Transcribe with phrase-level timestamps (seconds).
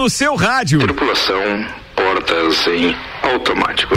[0.00, 0.78] no seu rádio.
[0.78, 3.94] Tripulação, portas em automático.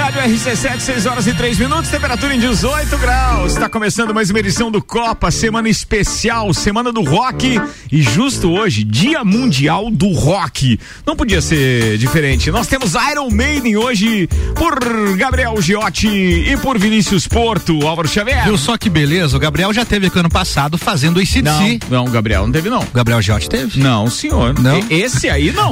[0.00, 3.52] Rádio RC7, 6 horas e 3 minutos, temperatura em 18 graus.
[3.52, 7.60] Está começando mais uma edição do Copa, semana especial, semana do rock.
[7.92, 10.80] E justo hoje, Dia Mundial do Rock.
[11.06, 12.50] Não podia ser diferente.
[12.50, 14.78] Nós temos Iron Maiden hoje por
[15.18, 18.44] Gabriel Giotti e por Vinícius Porto, Álvaro Xavier.
[18.44, 19.36] Viu só que beleza?
[19.36, 21.80] O Gabriel já teve aqui ano passado fazendo o ICDC.
[21.90, 22.80] Não, não, Gabriel não teve não.
[22.80, 23.78] O Gabriel Giotti teve?
[23.78, 24.58] Não, senhor.
[24.58, 24.78] Não?
[24.78, 25.70] E- Esse aí não.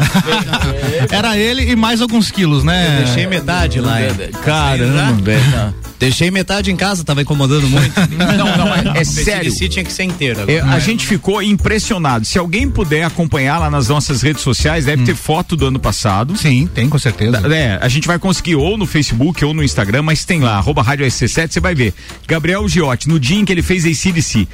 [1.10, 3.02] Era ele e mais alguns quilos, né?
[3.04, 3.98] Deixei metade lá.
[4.24, 4.30] Hein?
[4.44, 5.74] Caramba, velho.
[5.98, 7.92] Deixei metade em casa, tava incomodando muito.
[8.36, 9.48] Não, não, é, é sério.
[9.48, 10.42] Esse tinha que ser inteiro.
[10.42, 10.52] agora.
[10.52, 12.24] É, a gente ficou impressionado.
[12.24, 16.36] Se alguém puder acompanhar lá nas nossas redes sociais, deve ter foto do ano passado.
[16.36, 17.38] Sim, tem, com certeza.
[17.52, 20.82] É, a gente vai conseguir ou no Facebook ou no Instagram, mas tem lá, arroba
[20.82, 21.92] Rádio SC7, você vai ver.
[22.26, 24.46] Gabriel Giotti, no dia em que ele fez ACDC,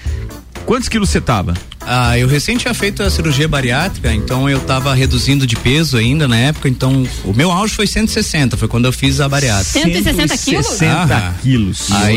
[0.65, 1.55] quantos quilos você tava?
[1.87, 6.27] Ah, eu recém tinha feito a cirurgia bariátrica, então eu tava reduzindo de peso ainda
[6.27, 9.81] na época, então o meu auge foi 160, foi quando eu fiz a bariátrica.
[9.81, 10.67] 160 quilos?
[10.67, 11.35] 60 Aham.
[11.43, 11.93] quilos.
[11.93, 12.17] Aí,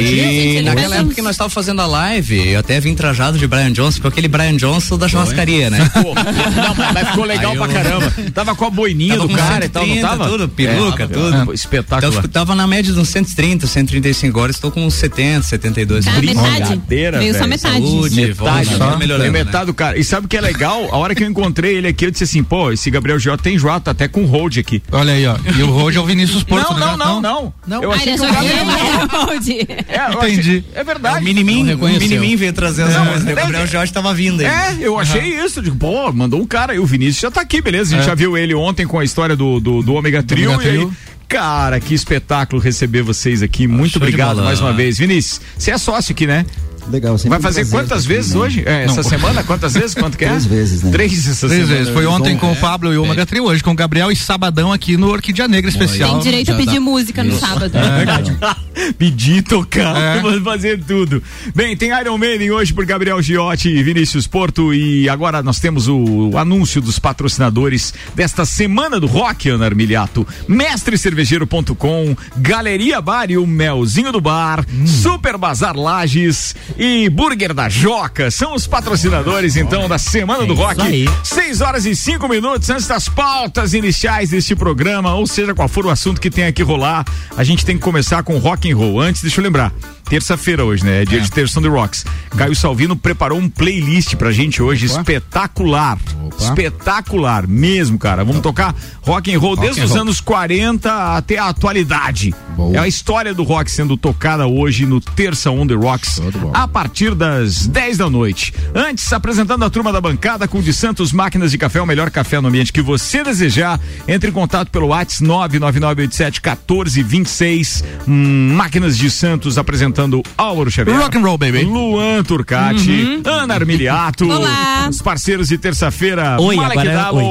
[0.57, 3.71] ele naquela época que nós tava fazendo a live, eu até vim trajado de Brian
[3.71, 5.89] Johnson, com aquele Brian Johnson da churrascaria, né?
[6.01, 8.13] Pô, não, mas ficou legal Aí pra eu- caramba.
[8.33, 10.29] Tava com a boininha Tava do com cara e tal, não 130, tava?
[10.29, 11.27] tudo, peruca, É, tudo.
[11.41, 12.23] Então Espetacular.
[12.23, 16.05] eu tava na média de uns 130, 135 horas, estou com uns 70, 72.
[16.05, 16.81] Tá, metade.
[16.87, 17.57] Veio só metade.
[17.81, 18.33] Saúde, Metade,
[18.69, 18.97] volta, só.
[18.97, 19.43] melhorando, É né?
[19.43, 19.97] metade do cara.
[19.97, 20.87] E sabe o que é legal?
[20.93, 23.57] A hora que eu encontrei ele aqui, eu disse assim, pô, esse Gabriel Giota tem
[23.57, 24.81] Jota, tá até com hold aqui.
[24.91, 25.37] Olha aí, ó.
[25.57, 26.85] E o hoje é o Vinícius Porto, não, né?
[26.85, 27.83] não, não, não, Não?
[27.83, 29.67] Eu Ah, achei que o molde.
[29.87, 30.63] É, Entendi.
[30.73, 31.21] É verdade.
[31.21, 31.63] O Minimin.
[31.75, 33.33] Minimin veio trazer as Não, coisas, né?
[33.33, 34.45] O Gabriel Jorge tava vindo aí.
[34.47, 35.61] É, eu achei isso.
[35.61, 37.93] Digo, pô, mandou um cara e o Vinícius já tá aqui, beleza?
[37.93, 38.09] A gente É.
[38.09, 40.51] já viu ele ontem com a história do, do, do Ômega Trio.
[40.51, 40.93] Ômega e Trio.
[41.27, 43.67] cara, que espetáculo receber vocês aqui.
[43.67, 44.97] Muito show de obrigado mais uma vez.
[44.97, 46.45] Vinícius, você é sócio aqui, né?
[46.91, 48.39] Legal, Vai fazer quantas vezes né?
[48.39, 48.63] hoje?
[48.65, 49.43] É, essa semana?
[49.43, 49.93] Quantas vezes?
[49.93, 50.29] Quanto que é?
[50.29, 50.91] Três vezes, né?
[50.91, 51.77] Três essa Três semana.
[51.79, 51.93] vezes.
[51.93, 54.15] Foi ontem Bom, com o Pablo e o Ômega Trio, hoje com o Gabriel e
[54.15, 56.11] sabadão aqui no Orquídea Negra especial.
[56.11, 57.71] Tem direito a pedir música no sábado.
[57.77, 58.37] É verdade.
[58.97, 60.19] Pedir, tocar, É.
[60.21, 61.21] vamos fazer tudo.
[61.55, 65.87] Bem, tem Iron Maiden hoje por Gabriel Giotti e Vinícius Porto e agora nós temos
[65.87, 70.27] o anúncio dos patrocinadores desta semana do rock, Ana Armiliato.
[70.47, 78.29] Mestrecervejeiro.com, Galeria Bar e o Melzinho do Bar, Super Bazar Lages e Burger da Joca
[78.29, 80.81] são os patrocinadores então da semana do rock.
[80.81, 81.09] aí.
[81.23, 85.85] 6 horas e 5 minutos antes das pautas iniciais deste programa, ou seja, qual for
[85.85, 87.03] o assunto que tenha que rolar,
[87.35, 89.01] a gente tem que começar com rock and roll.
[89.01, 89.73] Antes, deixa eu lembrar,
[90.09, 91.01] terça-feira hoje, né?
[91.01, 92.05] É dia de terça The Rocks.
[92.37, 95.97] Caio Salvino preparou um playlist pra gente hoje espetacular.
[96.39, 98.23] Espetacular mesmo, cara.
[98.23, 100.01] Vamos tocar rock and roll desde and os roll.
[100.01, 102.33] anos 40 até a atualidade.
[102.73, 106.19] É a história do rock sendo tocada hoje no Terça On The Rocks
[106.53, 108.53] a partir das 10 da noite.
[108.73, 112.09] Antes, apresentando a turma da bancada com o de Santos Máquinas de Café, o melhor
[112.09, 113.79] café no ambiente que você desejar.
[114.07, 117.83] Entre em contato pelo WhatsApp 99987 1426.
[118.07, 119.96] Hum, Máquinas de Santos apresentando
[120.37, 120.95] Álvaro Xavier.
[120.97, 121.63] Rock and roll, baby.
[121.63, 124.87] Luan Turcati, Ana Armiliato, Olá.
[124.89, 127.23] os parceiros de terça-feira, Oi, Malek agora.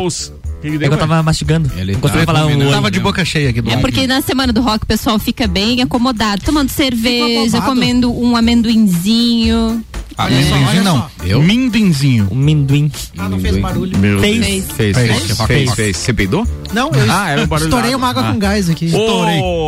[0.61, 1.71] Que que É deu, que eu tava mastigando.
[1.77, 3.83] Ele não tá falar um Tava de boca cheia aqui do É lado.
[3.83, 9.85] porque na semana do rock o pessoal fica bem acomodado, tomando cerveja, comendo um amendoinzinho.
[10.19, 11.11] Amendoinzinho não.
[11.23, 11.43] Eu?
[11.43, 12.29] Minduinzinho.
[12.31, 12.91] Um minduim.
[13.19, 13.99] Ah, não fez barulho.
[13.99, 14.39] Meu Fez.
[14.47, 14.97] Fez, Fez.
[14.97, 15.97] fez, fez, fez.
[15.99, 16.47] Você peidou?
[16.73, 18.91] Não, eu Ah, era um barulho estourei uma água com gás aqui.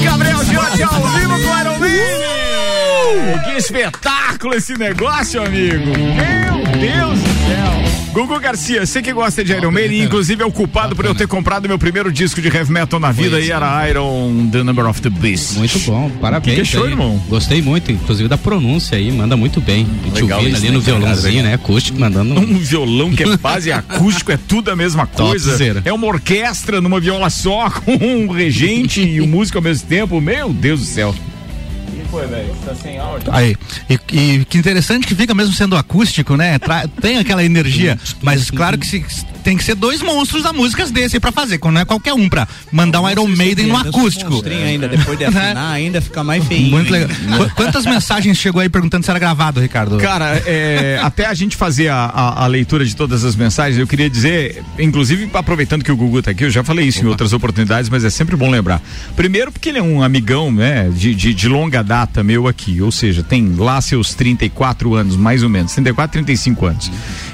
[0.02, 1.88] Gabriel Jorge ao vivo com o Man.
[3.44, 5.86] Que espetáculo esse negócio, amigo.
[5.86, 7.87] Meu Deus do céu.
[8.18, 11.28] Gugu Garcia, você que gosta de Iron Maiden, inclusive é o culpado por eu ter
[11.28, 15.00] comprado meu primeiro disco de heavy metal na vida e era Iron The Number of
[15.00, 15.54] the Beast.
[15.56, 16.58] Muito bom, parabéns.
[16.58, 17.22] Que show, irmão.
[17.28, 19.86] Gostei muito, inclusive da pronúncia aí, manda muito bem.
[20.12, 20.98] Legal isso, ali no né, cara?
[20.98, 21.54] violãozinho, né?
[21.54, 22.34] Acústico, mandando.
[22.40, 25.56] Um violão que é base acústico, é tudo a mesma coisa.
[25.84, 30.20] É uma orquestra numa viola só, com um regente e um músico ao mesmo tempo.
[30.20, 31.14] Meu Deus do céu.
[32.10, 32.54] Foi, velho?
[32.64, 33.28] Tá sem áudio?
[33.32, 33.56] Aí,
[33.88, 36.58] e, e que interessante que fica mesmo sendo acústico, né?
[36.58, 39.04] Tra- tem aquela energia, mas claro que se-
[39.44, 42.46] tem que ser dois monstros a músicas desse pra fazer, não é qualquer um pra
[42.72, 44.30] mandar um Iron Maiden no acústico.
[44.30, 45.40] Monstrinho ainda, depois de Né?
[45.46, 46.70] afinar, ainda fica mais feio.
[46.70, 47.08] Muito legal.
[47.08, 49.98] Qu- Quantas mensagens chegou aí perguntando se era gravado, Ricardo?
[49.98, 53.86] Cara, é, até a gente fazer a, a- a leitura de todas as mensagens, eu
[53.86, 57.32] queria dizer, inclusive aproveitando que o Gugu tá aqui, eu já falei isso em outras
[57.32, 58.80] oportunidades, mas é sempre bom lembrar.
[59.16, 62.90] Primeiro porque ele é um amigão, né, de, de, de longa data meu aqui, ou
[62.92, 66.90] seja, tem lá seus 34 anos, mais ou menos, 34, 35 anos.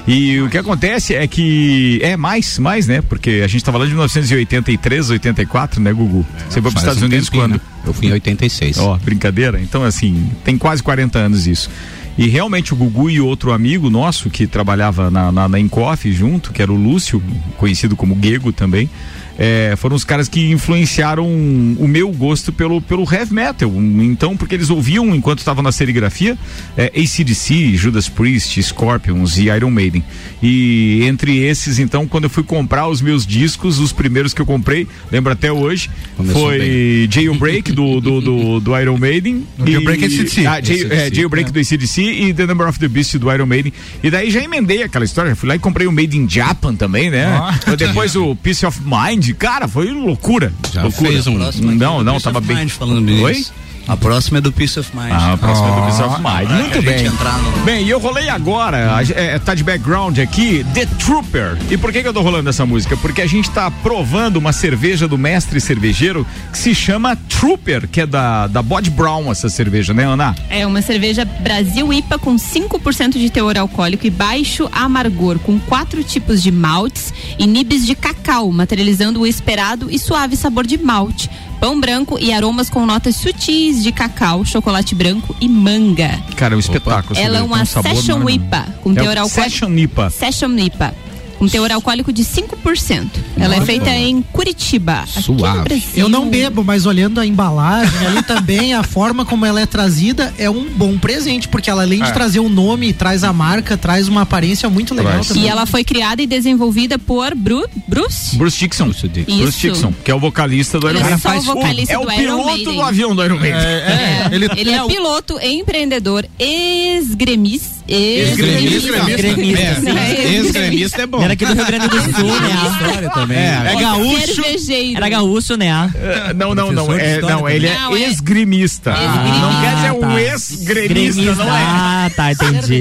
[0.07, 3.87] E o que acontece é que é mais, mais, né, porque a gente tá falando
[3.87, 6.25] de 1983, 84, né, Gugu?
[6.49, 7.53] Você foi para os Estados um Unidos tempinho, quando?
[7.53, 7.59] né?
[7.85, 8.77] Eu fui em 86.
[8.79, 9.59] Ó, brincadeira?
[9.61, 11.69] Então, assim, tem quase 40 anos isso.
[12.17, 16.53] E realmente o Gugu e outro amigo nosso que trabalhava na, na, na Encoff junto,
[16.53, 17.21] que era o Lúcio,
[17.57, 18.89] conhecido como Guego também,
[19.37, 23.71] é, foram os caras que influenciaram o meu gosto pelo, pelo heavy metal.
[24.01, 26.37] Então, porque eles ouviam enquanto estavam na serigrafia
[26.77, 30.03] é, ACDC, Judas Priest, Scorpions e Iron Maiden.
[30.41, 34.45] E entre esses, então, quando eu fui comprar os meus discos, os primeiros que eu
[34.45, 37.11] comprei, lembro até hoje, Começou foi bem.
[37.11, 39.45] Jailbreak do, do, do, do Iron Maiden.
[39.57, 40.45] O Jailbreak é AC/DC.
[40.45, 41.53] Ah, Jay- é, Jailbreak é.
[41.53, 43.73] do ACDC e The Number of the Beast do Iron Maiden.
[44.03, 45.35] E daí já emendei aquela história.
[45.35, 47.25] Fui lá e comprei o Made in Japan também, né?
[47.25, 47.57] Ah.
[47.75, 49.24] Depois o Peace of Mind.
[49.33, 50.53] Cara, foi loucura.
[50.71, 51.09] Já loucura.
[51.11, 51.37] fez um-
[51.75, 52.57] Não, não, tava bem.
[52.57, 53.09] Mind falando.
[53.23, 53.45] Oi?
[53.87, 55.11] A próxima é do Peace of Mind.
[55.11, 56.49] Ah, a próxima é do Peace of Mind.
[56.59, 57.03] Muito bem.
[57.03, 61.57] no- Bem, e eu rolei agora, é, tá de background aqui, The Trooper.
[61.69, 62.97] E por que, que eu tô rolando essa música?
[62.97, 68.01] Porque a gente tá provando uma cerveja do mestre cervejeiro que se chama Trooper, que
[68.01, 70.35] é da, da Bod Brown, essa cerveja, né, Ana?
[70.49, 76.03] É uma cerveja Brasil IPA com 5% de teor alcoólico e baixo amargor, com quatro
[76.03, 81.29] tipos de maltes e nibs de cacau, materializando o esperado e suave sabor de malte.
[81.59, 86.19] Pão branco e aromas com notas sutis de cacau, chocolate branco e manga.
[86.35, 87.19] Cara, é um espetáculo.
[87.19, 88.29] Ela é uma um Session.
[88.29, 89.29] IPA, com É teor alcoólico.
[89.29, 90.09] Session IPA.
[90.09, 91.04] Session IPA.
[91.37, 93.07] Com teor alcoólico de 5%.
[93.37, 95.83] Ela é feita em Curitiba, Suave.
[95.95, 100.33] Eu não bebo, mas olhando a embalagem ali também, a forma como ela é trazida
[100.37, 102.11] é um bom presente, porque ela além de É.
[102.11, 105.43] trazer o nome, traz a marca, traz uma aparência muito legal também.
[105.43, 108.35] E ela foi criada e desenvolvida por Bru Bruce.
[108.37, 108.85] Bruce Dixon.
[108.85, 109.37] Bruce Dixon.
[109.37, 109.59] Bruce.
[109.69, 111.37] Dixon, que é o vocalista do Iron é Maiden.
[111.37, 113.59] o vocalista é o do piloto do avião do Iron Maiden.
[113.61, 117.74] É, ele- ele, é piloto, empreendedor, ex-gremis.
[117.87, 119.11] Ex-gremista.
[119.11, 119.89] Ex-gremista.
[119.89, 121.21] É, Ex-gremista é bom.
[121.21, 123.09] Era aqui do Rio Grande do Sul, né?
[123.13, 123.37] Também.
[123.37, 124.35] É gaúcho.
[124.35, 124.97] Cervejeiro.
[124.97, 125.91] Era gaúcho, né?
[125.95, 126.91] É, Não, não, não.
[126.93, 128.45] É, não, ele é também.
[128.45, 130.21] Não, é- quer dizer um tá.
[130.21, 131.61] ex-gremista, não é?
[131.61, 132.79] Ah, tá, entendi.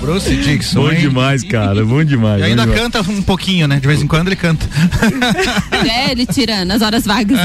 [0.00, 0.80] Bruce Dixon.
[0.82, 1.84] Bom demais, cara.
[1.84, 2.40] Bom demais.
[2.40, 3.78] E ainda canta um pouquinho, né?
[3.80, 4.66] De vez em quando ele canta.
[5.88, 7.38] É, ele tira nas horas vagas.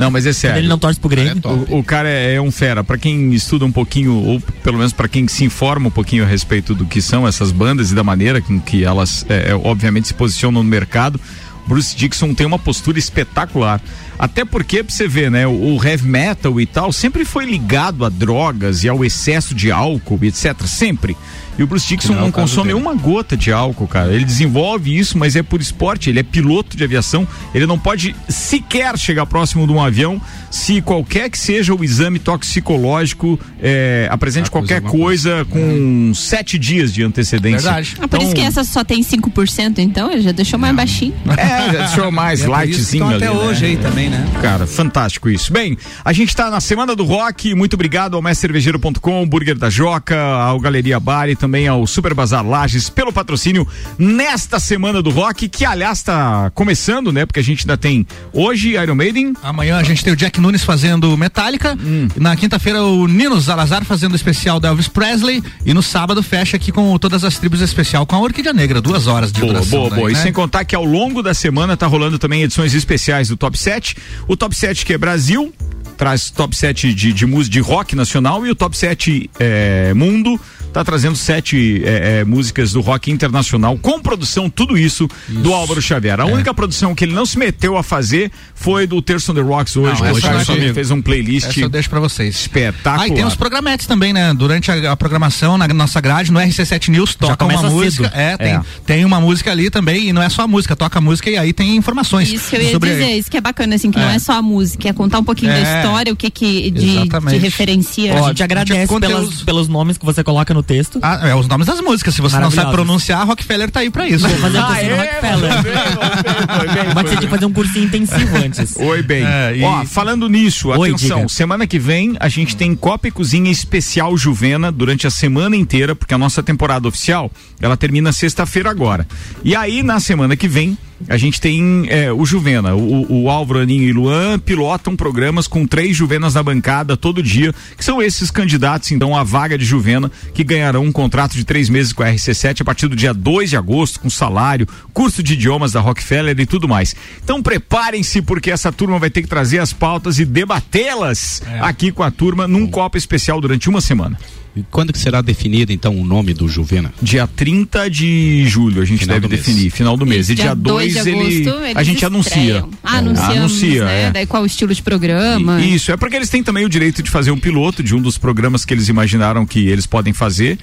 [0.00, 0.58] Não, mas é sério.
[0.58, 1.42] Ele não torce pro Grêmio.
[1.68, 2.82] O, cara é, é um fera.
[2.84, 6.26] Pra quem estuda um pouquinho, ou pelo menos pra quem se informa um pouquinho a
[6.26, 10.08] respeito do que são essas bandas e da maneira com que elas, é, é, obviamente,
[10.08, 11.20] se posicionam no mercado,
[11.66, 13.80] Bruce Dixon tem uma postura espetacular.
[14.18, 18.04] Até porque, pra você ver, né, o, o heavy metal e tal sempre foi ligado
[18.04, 20.54] a drogas e ao excesso de álcool, etc.
[20.66, 21.16] Sempre.
[21.58, 22.80] E o Bruce Dixon não é não consome dele.
[22.80, 24.12] uma gota de álcool, cara.
[24.12, 26.10] Ele desenvolve isso, mas é por esporte.
[26.10, 27.26] Ele é piloto de aviação.
[27.54, 30.20] Ele não pode sequer chegar próximo de um avião
[30.50, 36.92] se qualquer que seja o exame toxicológico é, apresente Acusa qualquer coisa com sete dias
[36.92, 37.72] de antecedência.
[37.72, 37.96] Verdade.
[38.00, 40.10] Ah, por isso que essa só tem 5%, então?
[40.10, 41.14] Ele já deixou mais baixinho.
[41.36, 43.16] É, já deixou mais É lightzinho ali.
[43.16, 43.30] até né?
[43.30, 44.26] hoje aí também, né?
[44.40, 45.52] Cara, fantástico isso.
[45.52, 47.54] Bem, a gente tá na Semana do Rock.
[47.54, 52.12] Muito obrigado ao mestrecervejeiro.com, ao Burger da Joca, ao Galeria Bar e também ao Super
[52.12, 57.24] Bazar Lages pelo patrocínio nesta Semana do Rock, que aliás tá começando, né?
[57.24, 59.32] Porque a gente ainda tem hoje Iron Maiden.
[59.44, 61.78] Amanhã a gente tem o Jack Nunes fazendo Metallica.
[61.80, 62.08] Hum.
[62.16, 65.40] Na quinta-feira o Nino Salazar fazendo o especial da Elvis Presley.
[65.64, 68.80] E no sábado fecha aqui com todas as tribos especial com a Orquídea Negra.
[68.80, 69.78] Duas horas de Boa, duração.
[69.78, 70.10] boa, daí, boa.
[70.10, 70.22] E né?
[70.22, 73.96] sem contar que ao longo da semana tá rolando também edições especiais do Top 7.
[74.26, 75.54] O Top 7 que é Brasil,
[75.96, 80.38] traz top 7 de, de música de rock nacional e o top 7 é, mundo
[80.76, 85.80] tá trazendo sete é, é, músicas do rock internacional com produção, tudo isso, do Álvaro
[85.80, 86.20] Xavier.
[86.20, 89.40] A única produção que ele não se meteu a fazer foi do Terço on the
[89.40, 89.94] Rocks hoje.
[89.94, 92.34] Não, que essa o eu Carson acho- fez um playlist Essa eu deixo pra vocês.
[92.36, 93.04] espetacular.
[93.04, 94.32] Ah, e tem os programetes também, né?
[94.34, 98.10] Durante a, a programação, na nossa grade, no RC7 News, toca uma música.
[98.14, 98.60] É, tem, É.
[98.84, 101.36] tem uma música ali também, e não é só a música, toca a música e
[101.36, 102.30] aí tem informações.
[102.32, 104.16] Isso que eu ia sobre dizer, isso que é bacana, assim, que não É.
[104.16, 105.80] é só a música, é contar um pouquinho da É.
[105.80, 108.12] história, o que que de, de referencia.
[108.18, 110.98] A Ó, gente agradece pelas, pelos nomes que você coloca no texto.
[111.02, 112.14] Ah, é os nomes das músicas.
[112.14, 114.26] Se você não sabe pronunciar, Rockefeller tá aí pra isso.
[114.28, 114.96] Vou fazer um Ah, cursinho é?
[114.96, 115.62] Rockefeller.
[115.62, 118.76] Foi bem, foi bem, Vai foi ter que fazer um cursinho intensivo antes.
[118.76, 119.24] Oi, bem.
[119.24, 121.28] É, e- Ó, falando nisso, Oi, atenção, diga.
[121.28, 125.94] semana que vem a gente tem Copa e Cozinha especial Juvena durante a semana inteira,
[125.94, 127.30] porque a nossa temporada oficial,
[127.60, 129.06] ela termina sexta-feira agora.
[129.44, 130.76] E aí, na semana que vem,
[131.08, 132.74] a gente tem é, o Juvena.
[132.74, 137.54] O, o Álvaro, Aninho e Luan pilotam programas com três Juvenas na bancada todo dia,
[137.76, 141.68] que são esses candidatos, então, à vaga de Juvena, que ganharão um contrato de três
[141.68, 145.34] meses com a RC7 a partir do dia 2 de agosto, com salário, curso de
[145.34, 146.94] idiomas da Rockefeller e tudo mais.
[147.22, 152.02] Então preparem-se, porque essa turma vai ter que trazer as pautas e debatê-las aqui com
[152.02, 154.18] a turma num Copa especial durante uma semana.
[154.56, 156.92] E quando que será definido então o nome do Juvena?
[157.02, 160.22] Dia 30 de julho a gente Final deve definir, final do mês.
[160.22, 162.30] Isso, e dia dia 2 depois de ele, a gente anuncia.
[162.36, 162.70] estreiam.
[162.82, 164.02] Ah, anunciamos, Anuncia, né?
[164.04, 164.10] é.
[164.12, 165.60] Daí qual o estilo de programa.
[165.60, 168.00] E- Isso, é porque eles têm também o direito de fazer um piloto de um
[168.00, 170.58] dos programas que eles imaginaram que eles podem fazer.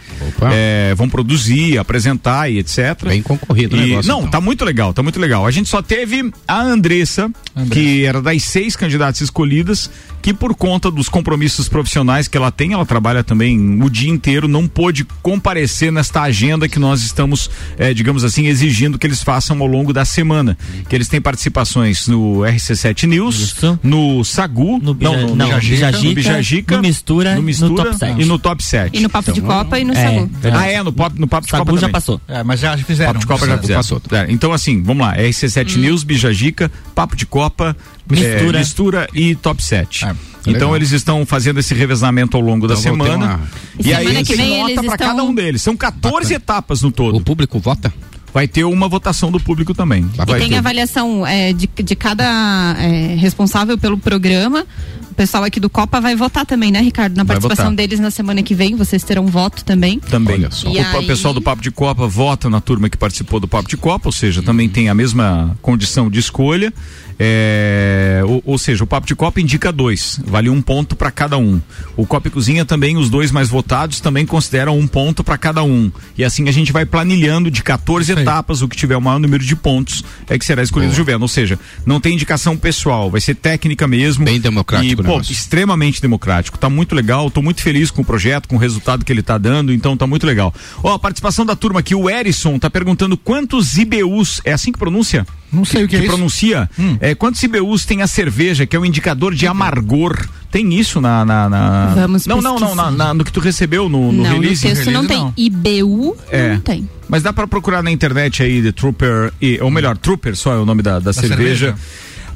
[0.52, 3.04] É, vão produzir, apresentar e etc.
[3.06, 4.32] Bem concorrido o E- negócio, Não, então.
[4.32, 5.46] tá muito legal, tá muito legal.
[5.46, 7.30] A gente só teve a Andressa,
[7.72, 9.90] que era das seis candidatas escolhidas,
[10.22, 14.48] que por conta dos compromissos profissionais que ela tem, ela trabalha também o dia inteiro,
[14.48, 19.60] não pôde comparecer nesta agenda que nós estamos, eh, digamos assim, exigindo que eles façam
[19.62, 20.58] ao longo da semana.
[20.90, 25.92] Que eles têm participações no RC7 News, no Sagu, No Bija- não, no, não, Bijajica,
[25.92, 28.22] no Bijajica, no Mistura, no no Mistura Top 7.
[28.22, 28.98] e no Top 7.
[28.98, 30.32] E no Papo de Copa e no é, Sagu.
[30.54, 31.92] Ah, é, no Pop, no papo de Sagu Copa já também.
[31.94, 32.22] passou.
[32.28, 33.14] É, mas já fizeram.
[33.14, 33.80] Papo de Copa já fizeram.
[33.80, 34.02] Passou.
[34.12, 35.16] É, então, assim, vamos lá.
[35.18, 37.76] RC7 News, Bijajica, Papo de Copa,
[38.10, 38.58] Mistura.
[38.58, 40.06] é, mistura e Top 7.
[40.46, 40.76] Então, legal.
[40.76, 43.26] eles estão fazendo esse revezamento ao longo da Então, ter semana.
[43.26, 43.40] uma-
[43.80, 45.62] E, E aí, semana que tem vem nota eles pra estão- cada um deles.
[45.62, 47.18] São 14 etapas no todo.
[47.18, 47.94] O público vota?
[48.34, 50.10] Vai ter uma votação do público também.
[50.14, 50.56] E Vai tem ter.
[50.58, 54.66] avaliação é, de, de cada é, responsável pelo programa.
[55.12, 57.16] O pessoal aqui do Copa vai votar também, né, Ricardo?
[57.16, 57.76] Na Vai participação votar.
[57.78, 60.00] deles na semana que vem, vocês terão voto também.
[60.00, 60.38] Também.
[60.38, 60.68] Olha só.
[60.68, 63.70] O, E aí- pessoal do Papo de Copa vota na turma que participou do Papo
[63.70, 66.74] de Copa, ou seja, também tem a mesma condição de escolha.
[67.20, 71.38] É, ou, ou seja, o Papo de Copa indica dois, vale um ponto para cada
[71.38, 71.62] um.
[71.96, 75.64] O Copa e Cozinha também, os dois mais votados, também consideram um ponto para cada
[75.64, 75.92] um.
[76.18, 79.44] E assim a gente vai planilhando de 14 etapas, o que tiver o maior número
[79.44, 81.24] de pontos é que será escolhido o Juliano.
[81.24, 84.26] Ou seja, não tem indicação pessoal, vai ser técnica mesmo.
[84.26, 86.58] Bem democrático E, pô, extremamente democrático.
[86.58, 89.38] Tá muito legal, tô muito feliz com o projeto, com o resultado que ele tá
[89.38, 90.54] dando, então tá muito legal.
[90.84, 94.80] Ó, a participação da turma aqui, o Erison tá perguntando quantos IBUs, é assim que
[94.80, 95.26] pronuncia?
[95.54, 96.08] Não sei o que é isso.
[96.08, 96.70] pronuncia.
[97.00, 100.18] É, quantos IBUs tem a cerveja, que é o indicador de amargor?
[100.52, 101.24] Tem isso na.
[101.24, 104.32] na, na- Vamos não, não, não, na- na- no que tu recebeu no, no não,
[104.40, 104.68] release.
[104.68, 105.18] no texto não release, tem.
[105.20, 105.34] não.
[105.38, 106.54] IBU É.
[106.54, 106.90] não tem.
[107.08, 110.58] Mas dá pra procurar na internet aí, The Trooper, e, ou melhor, Trooper só é
[110.58, 111.76] o nome da, da, cerveja, cerveja.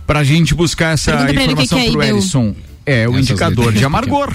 [0.06, 2.16] pra gente buscar essa Pergunta que informação que é pro IBU.
[2.18, 2.56] Erison.
[2.86, 4.34] É, o Essas indicador de amargor.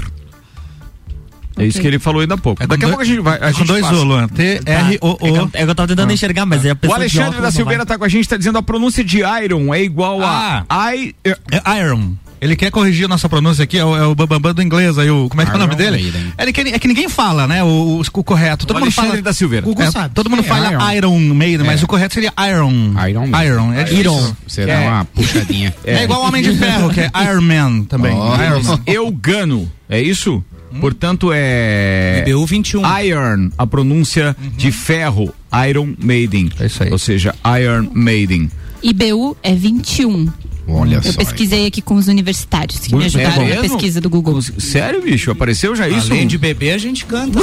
[1.57, 2.63] É isso que ele falou ainda há pouco.
[2.63, 3.35] É Daqui a pouco a gente vai.
[3.41, 3.95] A É com gente dois passa.
[3.97, 4.29] O, Luan.
[4.29, 4.43] Tá.
[4.43, 5.51] É T-R-O-O.
[5.53, 7.51] é que eu tava tentando enxergar, mas é a O pessoa de Alexandre óculos da
[7.51, 11.15] Silveira tá com a gente, tá dizendo a pronúncia de Iron é igual a I.
[11.25, 12.13] É Iron.
[12.41, 15.09] Ele quer corrigir a nossa pronúncia aqui, é o, é o bambambam do inglês aí,
[15.09, 16.03] o, como é que é o nome Iron dele?
[16.03, 16.33] Maiden.
[16.37, 18.67] Ele quer- é que ninguém fala, né, o, o- o correto.
[18.67, 19.23] Todo O mundo Alexandre fala.
[19.23, 19.65] da Silveira.
[19.65, 20.13] Google É, sabe.
[20.13, 20.91] todo mundo É, fala Iron.
[20.93, 21.85] Iron, Maiden, mas É.
[21.85, 22.95] o correto seria Iron.
[23.09, 23.45] Iron Man.
[23.45, 23.73] Iron.
[23.73, 24.35] É, Iron.
[24.45, 24.89] Você dá É.
[24.89, 25.73] uma puxadinha.
[25.85, 26.03] É.
[26.03, 28.13] igual o Homem de Ferro, que é Iron Man também.
[28.13, 28.35] Ó.
[28.43, 28.81] Iron Man.
[28.89, 29.71] Eugano.
[29.89, 30.43] É isso?
[30.81, 32.25] Portanto, é.
[32.27, 32.83] IBU 21.
[33.03, 35.33] Iron, a pronúncia de ferro.
[35.69, 36.51] Iron Maiden.
[36.59, 36.91] É isso aí.
[36.91, 38.51] Ou seja, Iron Maiden.
[38.83, 40.29] IBU é 21.
[40.67, 41.19] Olha Eu só.
[41.19, 43.55] pesquisei aqui com os universitários que me Muito ajudaram bom.
[43.55, 44.41] na pesquisa do Google.
[44.43, 45.31] Sério, bicho?
[45.31, 46.13] Apareceu já isso?
[46.13, 47.41] Além de beber, a gente canta.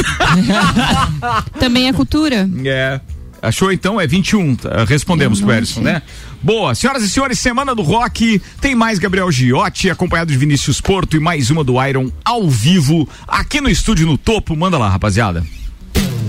[1.60, 2.50] Também é cultura.
[2.66, 3.00] É.
[3.42, 4.00] Achou então?
[4.00, 4.56] É 21.
[4.56, 4.84] tá?
[4.86, 5.94] Respondemos Eu pro Erison, achei.
[5.94, 6.02] né?
[6.42, 8.42] Boa, senhoras e senhores, Semana do Rock.
[8.62, 13.08] Tem mais Gabriel Giotti, acompanhado de Vinícius Porto e mais uma do Iron ao vivo,
[13.28, 14.56] aqui no estúdio no topo.
[14.56, 15.46] Manda lá, rapaziada.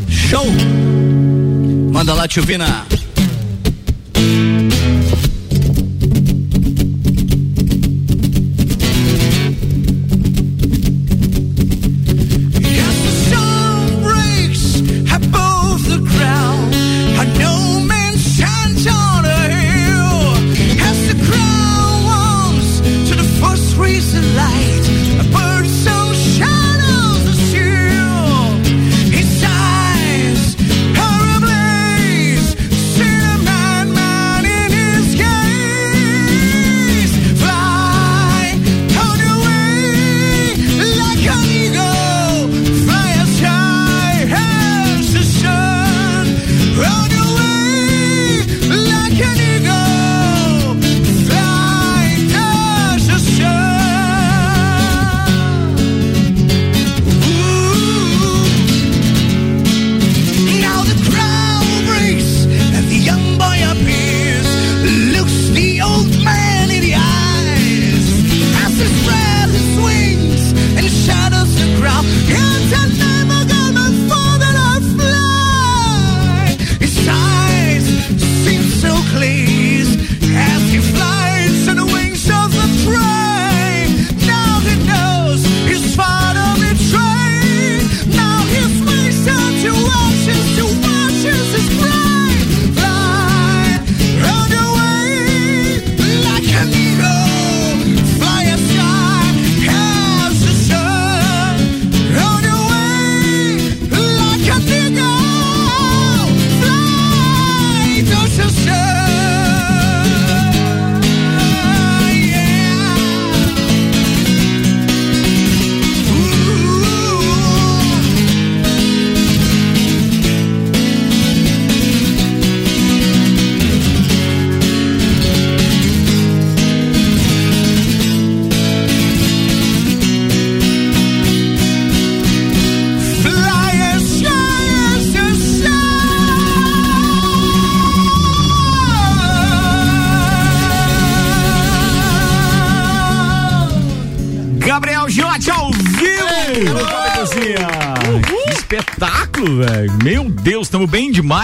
[0.08, 0.46] Show!
[1.92, 2.86] Manda lá, tio Vina.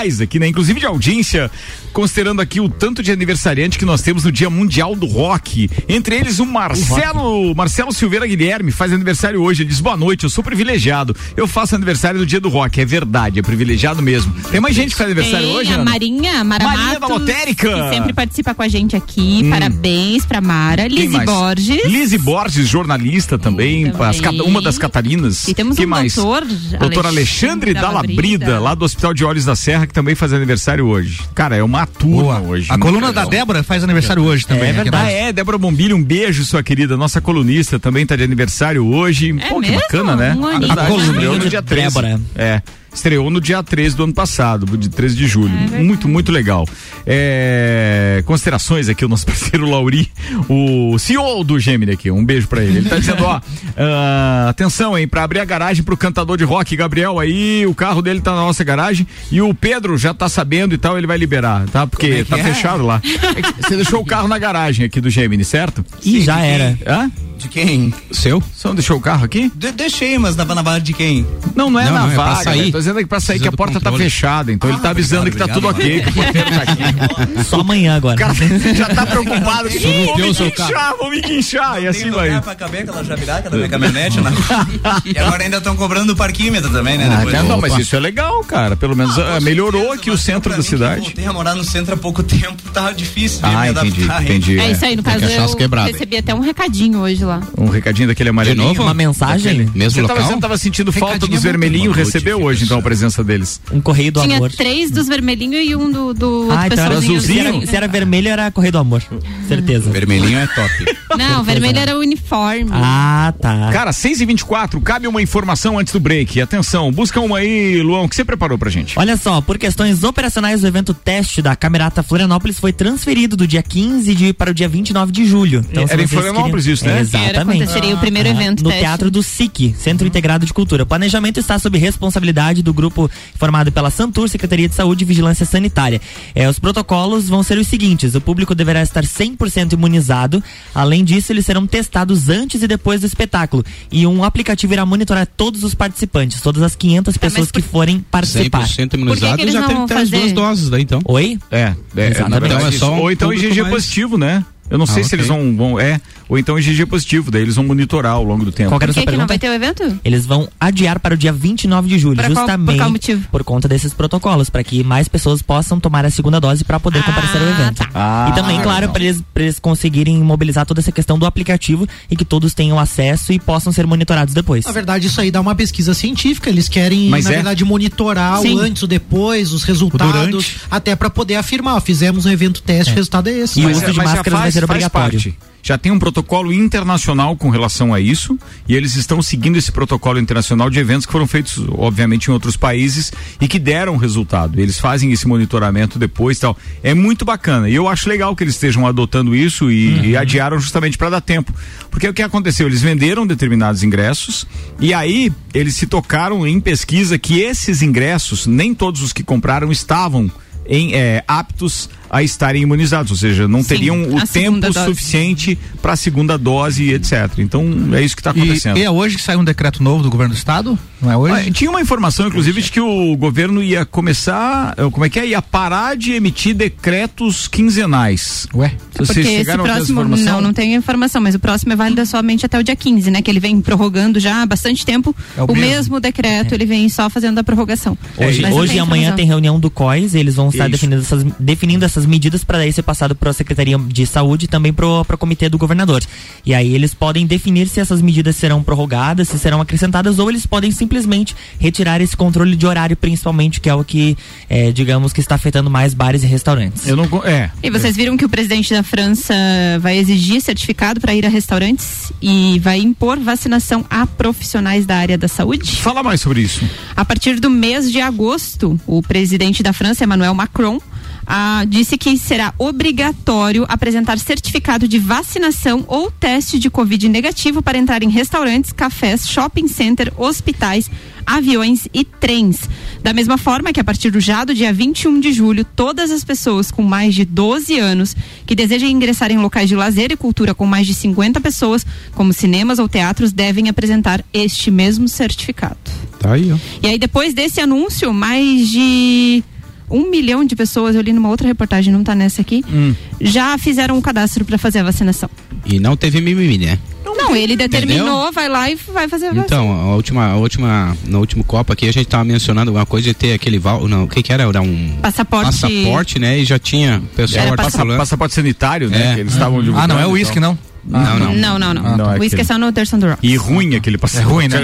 [0.06, 0.46] Demais aqui, né?
[0.46, 1.50] Inclusive de audiência,
[1.96, 5.70] considerando aqui o tanto de aniversariante que nós temos no Dia Mundial do Rock.
[5.88, 9.62] Entre eles, o Marcelo, Marcelo Silveira Guilherme faz aniversário hoje.
[9.62, 11.16] Ele diz: boa noite, eu sou privilegiado.
[11.34, 12.82] Eu faço aniversário no Dia do Rock.
[12.82, 14.30] É verdade, é privilegiado mesmo.
[14.50, 15.90] Tem mais gente que faz aniversário Tem hoje, a Ana?
[15.90, 17.70] Marinha, Mara Marinha da Lotérica.
[17.70, 19.40] Que sempre participa com a gente aqui.
[19.44, 19.48] Hum.
[19.48, 20.82] Parabéns pra Mara.
[20.90, 21.24] Mais?
[21.24, 21.86] Borges.
[21.86, 24.42] Lizzie Borges, jornalista também, Também.
[24.42, 25.48] uma das Catarinas.
[25.48, 26.14] E temos Quem um mais?
[26.14, 26.44] doutor,
[26.78, 31.20] Doutor Alexandre Dalabrida, lá do Hospital de Olhos da Serra, que também faz aniversário hoje.
[31.34, 32.66] Cara, é uma turma hoje.
[32.70, 34.70] A coluna da Débora faz aniversário hoje também.
[34.70, 34.90] É verdade.
[34.90, 36.96] na- Ah, é, Débora Bombilho, um beijo, sua querida.
[36.96, 39.34] Nossa colunista também tá de aniversário hoje.
[39.40, 39.76] É Pô, que mesmo?
[39.80, 40.34] bacana, né?
[40.36, 40.58] Um.
[40.58, 41.86] Verdade, A coluna de dia 13.
[41.88, 42.20] Débora.
[42.34, 42.60] É.
[42.96, 45.52] Estreou no dia 13 do ano passado, de 13 de julho.
[45.84, 46.66] muito, muito legal.
[47.06, 50.10] É, considerações aqui, o nosso parceiro Lauri,
[50.48, 52.10] o CEO do Gemini aqui.
[52.10, 52.78] Um beijo pra ele.
[52.78, 53.38] Ele tá dizendo, ó,
[53.76, 58.00] ah, atenção, hein, pra abrir a garagem pro cantador de rock, Gabriel, aí o carro
[58.00, 61.18] dele tá na nossa garagem e o Pedro já tá sabendo e tal, ele vai
[61.18, 61.86] liberar, tá?
[61.86, 62.44] Porque é tá é?
[62.44, 63.00] fechado lá.
[63.36, 65.84] É que Você deixou o carro na garagem aqui do Gemini, certo?
[66.02, 66.78] E já era.
[66.86, 67.10] Hã?
[67.36, 67.92] De quem?
[68.10, 68.40] Seu?
[68.40, 69.52] Você não deixou o carro aqui?
[69.54, 71.26] De- deixei, mas tava na base de quem?
[71.54, 72.44] Não, não é Não, na não, é pra vaga.
[72.44, 72.58] sair.
[72.60, 72.72] velho.
[72.72, 74.04] Tô dizendo que pra sair Precisa que a porta tá controle.
[74.10, 74.52] fechada.
[74.52, 77.44] Então ele tá Ah, avisando obrigado, que tá tudo ok, que o porteiro tá aqui.
[77.44, 78.14] Só amanhã agora.
[78.14, 78.34] O cara
[78.74, 79.68] já tá preocupado.
[79.68, 81.82] Ih, Vou me guinchar, vou me guinchar.
[81.82, 82.40] E assim vai.
[82.40, 84.32] pra caber aquela javiraca da minha caminhonete, não?
[85.04, 87.06] E agora ainda estão cobrando o parquímetro também, né?
[87.12, 88.76] Ah, Depois tá, do- não, mas isso é legal, cara.
[88.76, 91.02] Pelo menos ah, Com melhorou aqui o centro pra da cidade.
[91.02, 94.22] Voltei a morar no centro há pouco tempo, tava difícil de Ah, me entendi, adaptar.
[94.24, 94.58] entendi.
[94.58, 97.40] É isso aí, no que caso eu recebi até um recadinho hoje lá.
[97.58, 98.68] Um recadinho daquele amarelinho.
[98.68, 98.82] novo?
[98.82, 100.34] Uma mensagem, Mesmo Você tava, local?
[100.34, 103.60] você tava sentindo falta Recadinho dos é vermelhinhos, recebeu hoje então a presença deles.
[103.72, 104.50] um correio do Tinha amor.
[104.52, 107.16] três dos vermelhinhos e um do, do outro Ah, então era pessoalzinho.
[107.18, 107.42] azulzinho?
[107.42, 109.02] Se era, se era vermelho, era correio do amor.
[109.48, 109.90] Certeza.
[109.90, 110.70] Vermelhinho é top.
[111.18, 112.70] Não, vermelho era o uniforme.
[112.72, 113.70] Ah, tá.
[113.72, 116.40] Cara, 6 e 24 cabe uma informação antes do break.
[116.40, 118.98] Atenção, busca uma aí, Luão, o que você preparou pra gente?
[118.98, 123.62] Olha só, por questões operacionais, o evento teste da Camerata Florianópolis foi transferido do dia
[123.62, 125.64] 15 de, para o dia 29 de julho.
[125.70, 126.92] Então, Era em Florianópolis queriam- isso, né?
[126.92, 127.62] Era, Exatamente.
[127.62, 128.84] aconteceria o primeiro evento no teste.
[128.84, 130.82] Teatro do SIC, Centro Integrado de Cultura.
[130.82, 135.44] O planejamento está sob responsabilidade do grupo formado pela Santur, Secretaria de Saúde e Vigilância
[135.46, 136.00] Sanitária.
[136.34, 140.42] É, os protocolos vão ser os seguintes: o público deverá estar 100% imunizado.
[140.74, 143.64] Além disso, eles serão testados antes e depois do espetáculo.
[143.90, 148.62] E um aplicativo irá monitorar todos os participantes, todas as 500 pessoas que forem participar.
[148.66, 150.20] 100% Por imunizado que já não tem vão que ter as fazer?
[150.22, 151.00] duas doses daí então.
[151.04, 151.38] Oi?
[151.50, 152.30] É, é Exatamente.
[152.30, 154.44] na verdade, Então é só um ou então IgG mais- positivo, né?
[154.70, 155.78] Eu não sei Ah, se eles vão, vão.
[155.80, 158.70] É, ou então IgG positivo, daí eles vão monitorar ao longo do tempo.
[158.70, 159.98] Qual que era que, que não vai ter o evento?
[160.04, 163.28] Eles vão adiar para o dia 29 de julho, Pra qual- justamente por qual motivo?
[163.30, 167.02] por conta desses protocolos, para que mais pessoas possam tomar a segunda dose para poder
[167.04, 167.76] comparecer ao evento.
[167.78, 167.88] tá.
[167.94, 168.92] Ah, e também, claro, legal.
[168.92, 172.78] para eles, pra eles conseguirem mobilizar toda essa questão do aplicativo e que todos tenham
[172.78, 174.64] acesso e possam ser monitorados depois.
[174.64, 176.50] Na verdade, isso aí dá uma pesquisa científica.
[176.50, 177.34] Eles querem, Mas na é?
[177.36, 178.56] verdade, monitorar Sim.
[178.56, 182.92] o antes, o depois, os resultados, até para poder afirmar, ó, fizemos um evento teste,
[182.92, 183.60] o resultado é esse.
[183.60, 185.20] E o uso de já máscaras vai ser obrigatório.
[185.20, 185.38] parte.
[185.66, 188.38] Já tem um protocolo internacional com relação a isso
[188.68, 192.56] e eles estão seguindo esse protocolo internacional de eventos que foram feitos, obviamente, em outros
[192.56, 194.60] países e que deram resultado.
[194.60, 196.56] Eles fazem esse monitoramento depois e tal.
[196.84, 197.68] É muito bacana.
[197.68, 201.20] E eu acho legal que eles estejam adotando isso e, e adiaram justamente para dar
[201.20, 201.52] tempo.
[201.90, 202.68] Porque o que aconteceu?
[202.68, 204.46] Eles venderam determinados ingressos
[204.78, 209.72] e aí eles se tocaram em pesquisa que esses ingressos, nem todos os que compraram
[209.72, 210.30] estavam
[210.68, 214.84] em, eh, aptos a estarem imunizados, ou seja, não Sim, teriam o tempo dose.
[214.84, 217.38] suficiente para a segunda dose e etc.
[217.38, 218.76] Então é isso que está acontecendo.
[218.76, 220.78] E, e é hoje que sai um decreto novo do governo do estado?
[221.00, 221.48] Não é hoje?
[221.48, 225.18] Ah, Tinha uma informação, inclusive, de que o governo ia começar, eh, como é que
[225.18, 225.26] é?
[225.26, 228.46] Ia parar de emitir decretos quinzenais.
[228.54, 228.72] Ué?
[228.94, 232.04] Vocês Porque esse chegaram essa próximo, não, não tenho informação, mas o próximo é válido
[232.06, 233.20] somente até o dia 15, né?
[233.20, 235.14] Que ele vem prorrogando já há bastante tempo.
[235.36, 235.66] É o o mesmo.
[235.66, 237.96] mesmo, decreto, ele vem só fazendo a prorrogação.
[238.16, 240.72] Hoje, hoje e amanhã tem reunião do COIS, eles vão estar Isso.
[240.72, 244.48] definindo essas, definindo essas medidas para daí ser passado para a Secretaria de Saúde e
[244.48, 246.02] também para o Comitê do Governador.
[246.44, 250.46] E aí eles podem definir se essas medidas serão prorrogadas, se serão acrescentadas, ou eles
[250.46, 254.16] podem simplesmente retirar esse controle de horário, principalmente, que é o que,
[254.48, 256.86] é, digamos, que está afetando mais bares e restaurantes.
[256.86, 257.50] Eu não, é.
[257.62, 259.34] E vocês viram que o presidente da França
[259.80, 265.16] vai exigir certificado para ir a restaurantes e vai impor vacinação a profissionais da área
[265.16, 265.76] da saúde?
[265.76, 266.64] Fala mais sobre isso.
[266.96, 270.80] A partir do mês de agosto, o presidente da França, Emmanuel Macron,
[271.26, 277.78] ah, disse que será obrigatório apresentar certificado de vacinação ou teste de Covid negativo para
[277.78, 280.88] entrar em restaurantes, cafés, shopping center, hospitais,
[281.26, 282.68] aviões e trens.
[283.02, 286.22] Da mesma forma que a partir do já do dia 21 de julho, todas as
[286.22, 290.54] pessoas com mais de 12 anos que desejem ingressar em locais de lazer e cultura
[290.54, 291.84] com mais de 50 pessoas,
[292.14, 295.76] como cinemas ou teatros, devem apresentar este mesmo certificado.
[296.20, 296.56] Tá aí, ó.
[296.82, 299.42] E aí, depois desse anúncio, mais de
[299.90, 302.94] um milhão de pessoas, eu li numa outra reportagem, não tá nessa aqui, Hum.
[303.20, 305.28] já fizeram um cadastro para fazer a vacinação.
[305.64, 306.78] E não teve mimimi, né?
[307.18, 309.46] Não, ele determinou, vai lá e vai fazer a vacina.
[309.46, 313.06] Então, a última, a última, no último copo aqui a gente tava mencionando uma coisa
[313.08, 314.42] de ter aquele val, não, o que que era?
[314.44, 315.46] Era um Passaporte.
[315.46, 316.38] passaporte, né?
[316.38, 319.12] E já tinha pessoal Passa- passaporte sanitário, né?
[319.12, 319.14] É.
[319.14, 319.60] Que eles estavam.
[319.76, 320.58] Ah, não é e uísque, não?
[320.88, 321.34] Não, não.
[321.34, 321.96] Não, não, não.
[321.96, 323.18] Não, é o aquele- é só no Thurston Rock.
[323.26, 324.32] E ruim aquele É passaporte.
[324.32, 324.58] ruim, né?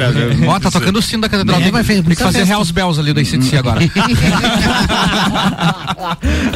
[0.46, 1.56] Ó, tá tocando o sino da catedral.
[1.58, 2.46] Nem Tem, vai fe- tem que fazer.
[2.48, 3.80] Hells Bells ali do ICDC agora.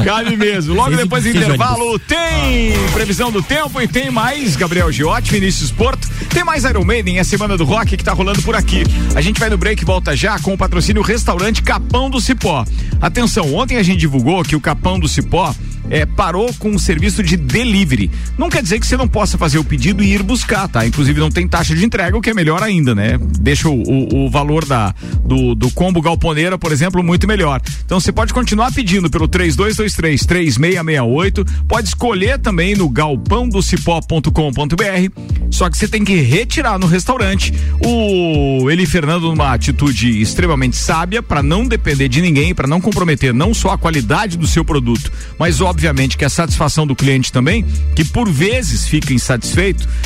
[0.05, 0.75] Cabe mesmo.
[0.75, 6.09] Logo depois do intervalo, tem previsão do tempo e tem mais Gabriel Giotti, Vinícius Porto.
[6.31, 8.85] Tem mais Iron Maiden, a semana do rock que tá rolando por aqui.
[9.15, 12.65] A gente vai no break e volta já com o patrocínio Restaurante Capão do Cipó.
[13.01, 15.55] Atenção, ontem a gente divulgou que o Capão do Cipó
[15.89, 18.11] é, parou com um serviço de delivery.
[18.37, 20.87] Não quer dizer que você não possa fazer o pedido e ir buscar, tá?
[20.87, 23.19] Inclusive não tem taxa de entrega, o que é melhor ainda, né?
[23.41, 27.61] Deixa o, o, o valor da, do, do combo galponeira, por exemplo, muito melhor.
[27.85, 35.77] Então você pode continuar pedindo pelo 3223 3668, pode escolher também no galpãodocipó.com.br, só que
[35.77, 37.53] você tem que retirar no restaurante.
[37.85, 43.35] O Eli Fernando numa atitude extremamente sábia para não depender de ninguém, para não comprometer
[43.35, 47.65] não só a qualidade do seu produto, mas obviamente que a satisfação do cliente também,
[47.95, 49.46] que por vezes fica insatisfeito,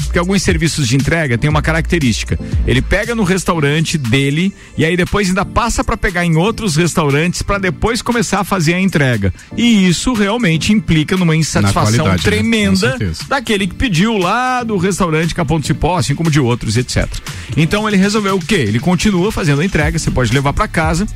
[0.04, 2.38] porque alguns serviços de entrega têm uma característica.
[2.66, 7.42] Ele pega no restaurante dele e aí depois ainda passa para pegar em outros restaurantes
[7.42, 9.32] para depois começar a fazer a entrega.
[9.56, 12.16] E isso realmente implica numa insatisfação né?
[12.22, 13.24] Tremenda certeza.
[13.28, 17.06] daquele que pediu lá do restaurante Capão do Cipó, assim como de outros, etc.
[17.56, 18.56] Então ele resolveu o quê?
[18.56, 21.06] Ele continua fazendo a entrega, você pode levar para casa.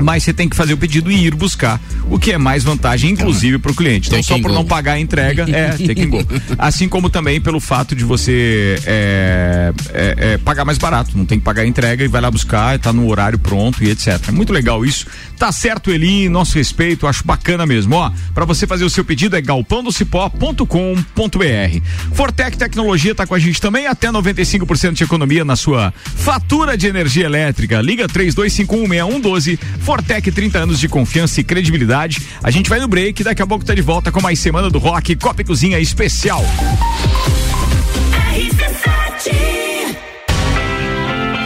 [0.00, 1.80] Mas você tem que fazer o pedido e ir buscar,
[2.10, 4.08] o que é mais vantagem, inclusive, para o cliente.
[4.08, 6.24] Então, só por não pagar a entrega, é take and go.
[6.56, 11.16] Assim como também pelo fato de você é, é, é, pagar mais barato.
[11.16, 13.90] Não tem que pagar a entrega e vai lá buscar, tá no horário pronto e
[13.90, 14.20] etc.
[14.28, 15.06] É muito legal isso.
[15.38, 17.94] Tá certo, Eli, nosso respeito, acho bacana mesmo.
[17.94, 21.82] Ó, para você fazer o seu pedido é galpandocipó.com.br.
[22.12, 26.86] Fortec Tecnologia tá com a gente também, até 95% de economia na sua fatura de
[26.86, 27.80] energia elétrica.
[27.80, 29.58] Liga 32516112.
[29.88, 32.20] Fortec 30 anos de confiança e credibilidade.
[32.42, 34.78] A gente vai no break, daqui a pouco tá de volta com mais semana do
[34.78, 36.44] rock, Copa e Cozinha especial.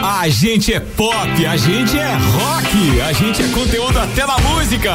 [0.03, 4.91] A gente é pop, a gente é rock, a gente é conteúdo até na música.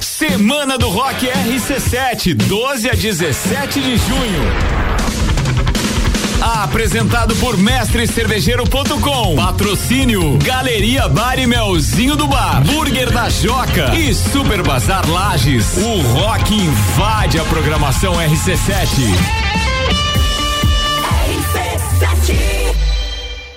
[0.00, 4.83] Semana do Rock RC7, 12 a 17 de junho.
[6.44, 9.34] Apresentado por mestrecervejeiro.com.
[9.34, 12.62] Patrocínio Galeria Bar e Melzinho do Bar.
[12.64, 15.78] Burger da Joca e Super Bazar Lages.
[15.78, 19.44] O rock invade a programação RC7.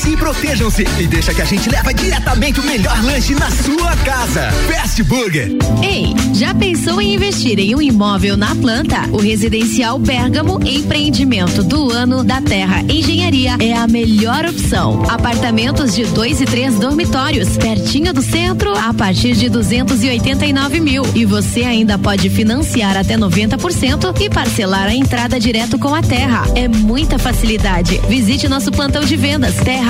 [0.00, 3.96] Cuidem-se e protejam-se e deixa que a gente leva diretamente o melhor lanche na sua
[3.98, 4.50] casa.
[4.66, 5.50] Fast Burger.
[5.82, 9.08] Ei, já pensou em investir em um imóvel na planta?
[9.12, 15.02] O Residencial Bergamo Empreendimento do Ano da Terra Engenharia é a melhor opção.
[15.08, 21.02] Apartamentos de dois e três dormitórios, pertinho do centro, a partir de 289 mil.
[21.14, 26.44] E você ainda pode financiar até 90% e parcelar a entrada direto com a terra.
[26.54, 28.00] É muita facilidade.
[28.08, 29.89] Visite nosso plantão de vendas Terra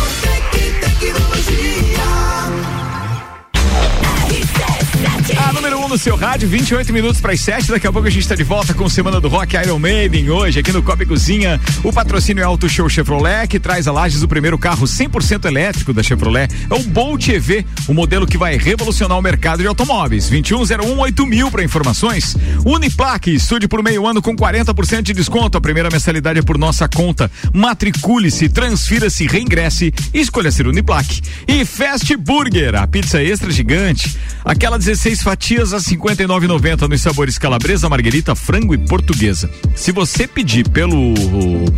[5.91, 7.69] No seu rádio, 28 minutos para as 7.
[7.69, 10.29] Daqui a pouco a gente está de volta com Semana do Rock Iron Maiden.
[10.29, 14.23] Hoje, aqui no Copa Cozinha, o patrocínio é Auto Show Chevrolet, que traz a Lages
[14.23, 16.47] o primeiro carro 100% elétrico da Chevrolet.
[16.69, 20.29] É o Bolt EV, o modelo que vai revolucionar o mercado de automóveis.
[20.29, 22.37] 2101 mil para informações.
[22.65, 25.57] Uniplaque, estude por meio ano com 40% de desconto.
[25.57, 27.29] A primeira mensalidade é por nossa conta.
[27.53, 31.21] Matricule-se, transfira-se, reingresse escolha ser Uniplaque.
[31.45, 34.15] E Fast Burger, a pizza extra gigante.
[34.45, 39.49] Aquela 16 fatias a 59,90 nos sabores calabresa, marguerita, frango e portuguesa.
[39.75, 41.13] Se você pedir pelo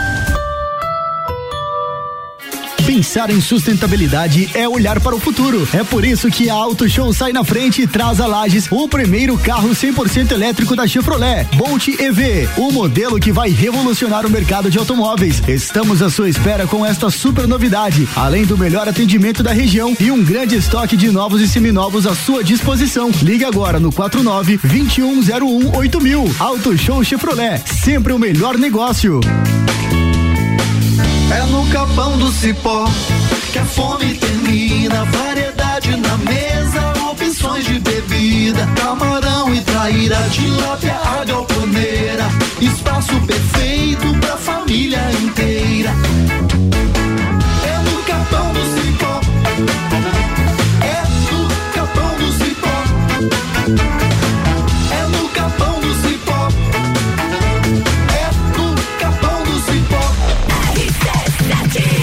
[2.91, 5.65] Pensar em sustentabilidade é olhar para o futuro.
[5.71, 8.85] É por isso que a Auto Show sai na frente e traz a Lages o
[8.85, 14.69] primeiro carro 100% elétrico da Chevrolet, Bolt EV, o modelo que vai revolucionar o mercado
[14.69, 15.41] de automóveis.
[15.47, 20.11] Estamos à sua espera com esta super novidade, além do melhor atendimento da região e
[20.11, 23.09] um grande estoque de novos e seminovos à sua disposição.
[23.21, 26.35] Ligue agora no 49 2101 8000.
[26.39, 29.21] Auto Show Chevrolet, sempre o melhor negócio.
[31.35, 32.85] É no capão do cipó
[33.51, 35.05] que a fome termina.
[35.05, 38.67] Variedade na mesa, opções de bebida.
[38.75, 42.25] Camarão e traíra, tilápia, a galponeira.
[42.59, 45.91] Espaço perfeito pra família inteira.
[47.65, 49.21] É no capão do cipó.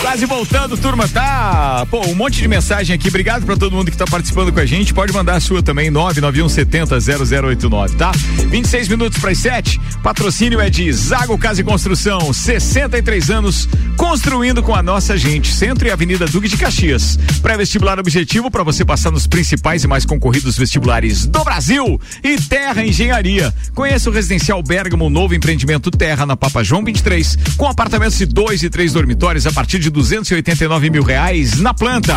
[0.08, 1.86] Quase voltando, turma, tá?
[1.90, 3.08] Pô, um monte de mensagem aqui.
[3.08, 4.94] Obrigado pra todo mundo que tá participando com a gente.
[4.94, 8.12] Pode mandar a sua também, 991700089, tá?
[8.48, 9.78] 26 minutos para as 7.
[10.02, 13.68] Patrocínio é de Zago Casa e Construção, 63 anos,
[13.98, 15.52] construindo com a nossa gente.
[15.52, 17.18] Centro e Avenida Duque de Caxias.
[17.42, 22.00] Pré-vestibular objetivo para você passar nos principais e mais concorridos vestibulares do Brasil.
[22.24, 23.54] E Terra Engenharia.
[23.74, 28.62] Conheça o Residencial Bergamo, novo empreendimento Terra na Papa João 23, com apartamentos de dois
[28.62, 32.16] e três dormitórios a partir de 289 mil reais na planta.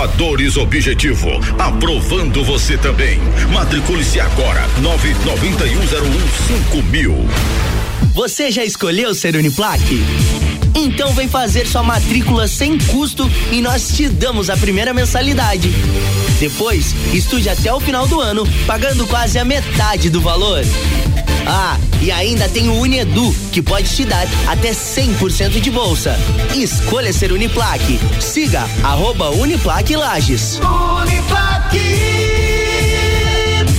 [0.01, 3.19] Aprovadores Objetivo, aprovando você também.
[3.53, 7.15] Matricule-se agora, 99101 mil.
[8.11, 10.03] Você já escolheu ser Uniplaque?
[10.73, 15.71] Então vem fazer sua matrícula sem custo e nós te damos a primeira mensalidade.
[16.39, 20.63] Depois, estude até o final do ano, pagando quase a metade do valor.
[21.53, 26.17] Ah, e ainda tem o Unedu, que pode te dar até 100% de bolsa.
[26.55, 27.99] Escolha ser Uniplaque.
[28.21, 30.61] Siga arroba Uniplaque Lages.
[31.01, 31.77] Uniplaque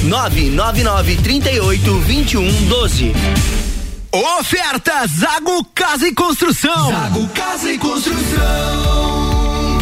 [0.04, 3.12] 999 38 21 12.
[4.38, 6.90] Oferta Zago Casa e Construção.
[6.90, 9.01] Zago Casa e Construção.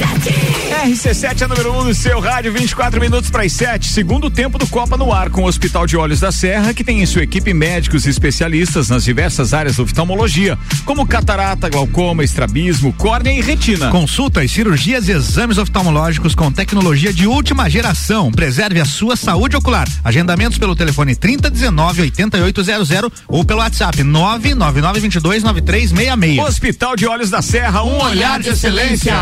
[0.00, 3.86] RC7 é número 1 um no seu rádio, 24 minutos para as 7.
[3.86, 7.02] Segundo tempo do Copa no Ar, com o Hospital de Olhos da Serra, que tem
[7.02, 12.94] em sua equipe médicos e especialistas nas diversas áreas da oftalmologia, como catarata, glaucoma, estrabismo,
[12.94, 13.90] córnea e retina.
[13.90, 18.32] Consultas, cirurgias e exames oftalmológicos com tecnologia de última geração.
[18.32, 19.86] Preserve a sua saúde ocular.
[20.02, 26.48] Agendamentos pelo telefone 3019 8800 ou pelo WhatsApp 99922 9366.
[26.48, 29.14] Hospital de Olhos da Serra, um, olhar de excelência.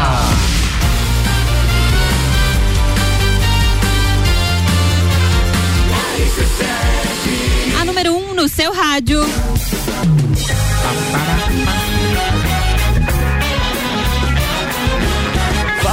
[8.46, 9.20] Seu rádio.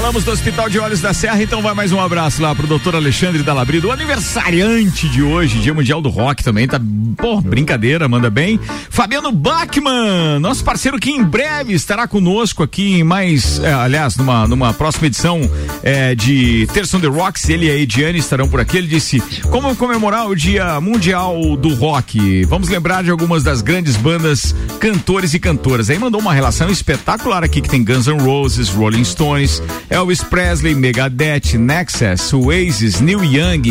[0.06, 2.95] Falamos do Hospital de Olhos da Serra, então vai mais um abraço lá pro doutor
[2.95, 6.80] Alexandre Dalabrido, aniversariante de hoje, Dia Mundial do Rock também, tá,
[7.18, 8.60] pô, brincadeira, manda bem.
[8.91, 14.47] Fabiano Bachmann, nosso parceiro que em breve estará conosco aqui em mais, é, aliás, numa,
[14.47, 15.41] numa próxima edição
[15.82, 19.76] é, de Terça the Rocks, ele e a Ediane estarão por aqui, ele disse, como
[19.76, 22.45] comemorar o Dia Mundial do Rock?
[22.45, 25.89] Vamos lembrar de algumas das grandes bandas, cantores e cantoras.
[25.89, 29.64] Aí mandou uma relação espetacular aqui, que tem Guns N' Roses, Rolling Stones,
[29.96, 33.64] Elvis Presley, Megadeth, Nexus, Oasis, Neil Young,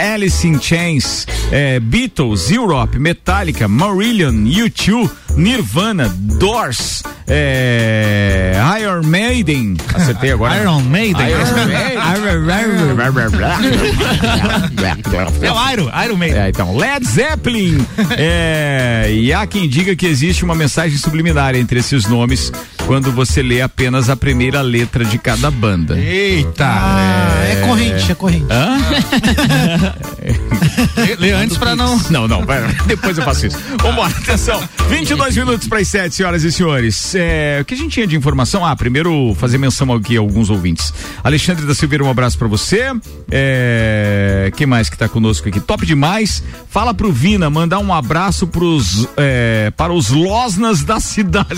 [0.00, 10.32] Alice in Chains, eh, Beatles, Europe, Metallica, Marillion, U2, Nirvana, Doors, eh, Iron Maiden, acertei
[10.32, 10.56] agora.
[10.56, 11.26] Iron Maiden.
[15.42, 16.38] É o Iron, Iron Maiden.
[16.40, 17.86] É, então, Led Zeppelin.
[18.16, 22.50] é, e há quem diga que existe uma mensagem subliminar entre esses nomes
[22.86, 25.98] quando você lê apenas a primeira letra de cada banda.
[25.98, 26.64] Eita!
[26.66, 28.46] Ah, é corrente, é corrente.
[28.50, 28.78] Hã?
[31.18, 31.98] Lê antes pra não.
[32.10, 33.58] Não, não, vai, depois eu faço isso.
[33.80, 34.62] Vambora, atenção.
[34.88, 37.14] 22 minutos para as 7, senhoras e senhores.
[37.14, 38.64] É, o que a gente tinha de informação?
[38.64, 40.92] Ah, primeiro fazer menção aqui a alguns ouvintes.
[41.22, 42.90] Alexandre da Silveira, um abraço para você.
[43.30, 45.60] É, quem mais que tá conosco aqui?
[45.60, 46.42] Top demais.
[46.68, 51.48] Fala pro Vina, mandar um abraço pros, é, para os Losnas da cidade.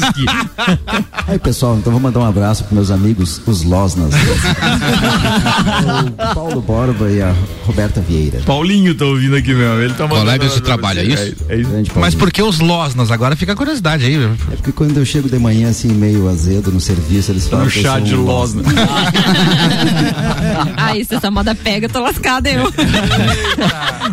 [1.27, 4.13] Aí, pessoal, então vou mandar um abraço para meus amigos, os Losnas.
[6.07, 7.35] o Paulo Borba e a
[7.67, 8.22] Roberta Vieira.
[8.45, 9.81] Paulinho tá ouvindo aqui mesmo.
[9.81, 10.27] Ele tá mandando.
[10.27, 11.37] Colegas de trabalho, é isso?
[11.49, 11.93] É, é isso.
[11.97, 13.11] Mas por que os Losnas?
[13.11, 14.17] Agora fica a curiosidade aí.
[14.53, 17.71] É porque quando eu chego de manhã assim, meio azedo no serviço, eles falam No
[17.71, 18.63] chá de um Losna.
[20.77, 22.73] Ai, se essa moda pega, eu tô lascada eu.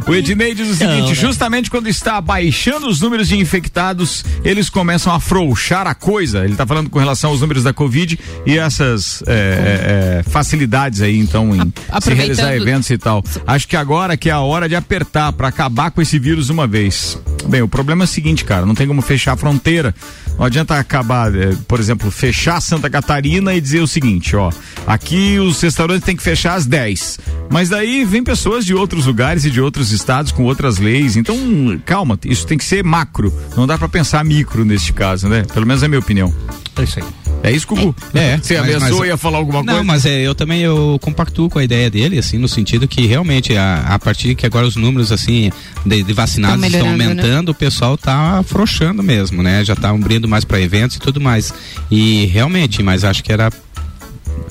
[0.07, 5.11] O Ednei diz o seguinte: justamente quando está baixando os números de infectados, eles começam
[5.11, 6.43] a afrouxar a coisa.
[6.43, 11.01] Ele está falando com relação aos números da Covid e essas é, é, é, facilidades
[11.01, 13.23] aí, então, em se realizar eventos e tal.
[13.45, 13.88] Acho que agora
[14.19, 17.19] que é a hora de apertar para acabar com esse vírus uma vez.
[17.47, 19.95] Bem, o problema é o seguinte, cara, não tem como fechar a fronteira.
[20.37, 24.51] Não adianta acabar, eh, por exemplo, fechar Santa Catarina e dizer o seguinte, ó,
[24.85, 27.19] aqui os restaurantes têm que fechar às 10.
[27.49, 31.17] Mas daí vem pessoas de outros lugares e de outros estados com outras leis.
[31.17, 31.35] Então,
[31.83, 33.33] calma, isso tem que ser macro.
[33.57, 35.43] Não dá para pensar micro neste caso, né?
[35.51, 36.31] Pelo menos é a minha opinião.
[36.77, 37.18] É isso aí.
[37.41, 37.95] É isso, Gugu?
[38.13, 39.83] É, Você mas- ameaçou mas- ia falar alguma Não, coisa?
[39.83, 43.55] mas é, eu também eu compactuo com a ideia dele, assim, no sentido que realmente
[43.55, 45.51] a, a partir que agora os números assim
[45.85, 47.23] de, de vacinados Tão estão melhorando, né?
[47.23, 49.63] aumentando, o pessoal tá afrouxando mesmo, né?
[49.63, 51.53] Já tá abrindo mais para eventos e tudo mais.
[51.89, 53.51] E realmente, mas acho que era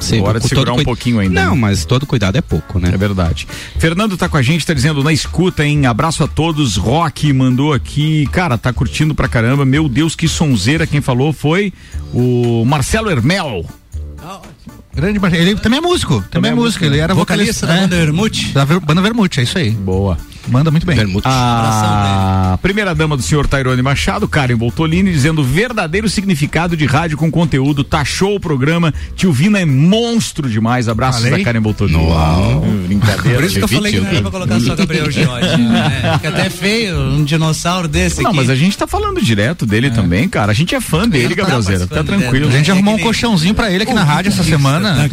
[0.00, 1.44] Sim, Hora de segurar um pouquinho ainda.
[1.46, 2.90] Não, mas todo cuidado é pouco, né?
[2.92, 3.46] É verdade.
[3.78, 5.86] Fernando tá com a gente, tá dizendo na escuta, hein?
[5.86, 6.76] Abraço a todos.
[6.76, 8.26] Rock mandou aqui.
[8.32, 9.64] Cara, tá curtindo pra caramba.
[9.64, 10.86] Meu Deus, que sonzeira.
[10.86, 11.72] Quem falou foi
[12.12, 13.64] o Marcelo Hermel.
[14.94, 16.24] Grande Mar- Ele também é músico.
[16.30, 16.84] Também, é músico.
[16.84, 17.80] Ele era vocalista, Vocalista da é.
[17.82, 18.52] banda Vermute.
[18.52, 19.70] Da Ver- banda Vermute, é isso aí.
[19.70, 20.18] Boa.
[20.50, 20.98] Manda muito bem.
[21.24, 27.16] A primeira dama do senhor Tairone Machado, Karen Voltolini, dizendo o verdadeiro significado de rádio
[27.16, 27.84] com conteúdo.
[27.84, 28.92] Taxou o programa.
[29.14, 30.88] Tio Vina é monstro demais.
[30.88, 31.38] Abraços Falei?
[31.38, 31.98] da Karen Voltolini.
[32.02, 32.60] Uau.
[32.86, 33.38] Brincadeira.
[33.38, 35.56] Por isso que eu falei que não era pra colocar só Gabriel Giorgi.
[35.56, 36.12] Né?
[36.14, 38.36] Fica até feio um dinossauro desse Não, aqui.
[38.40, 40.52] mas a gente tá falando direto dele também, cara.
[40.52, 41.86] A gente é fã dele, Gabrielzeira.
[41.86, 42.48] Tá tranquilo.
[42.48, 45.08] A gente arrumou um colchãozinho pra ele aqui na rádio essa semana.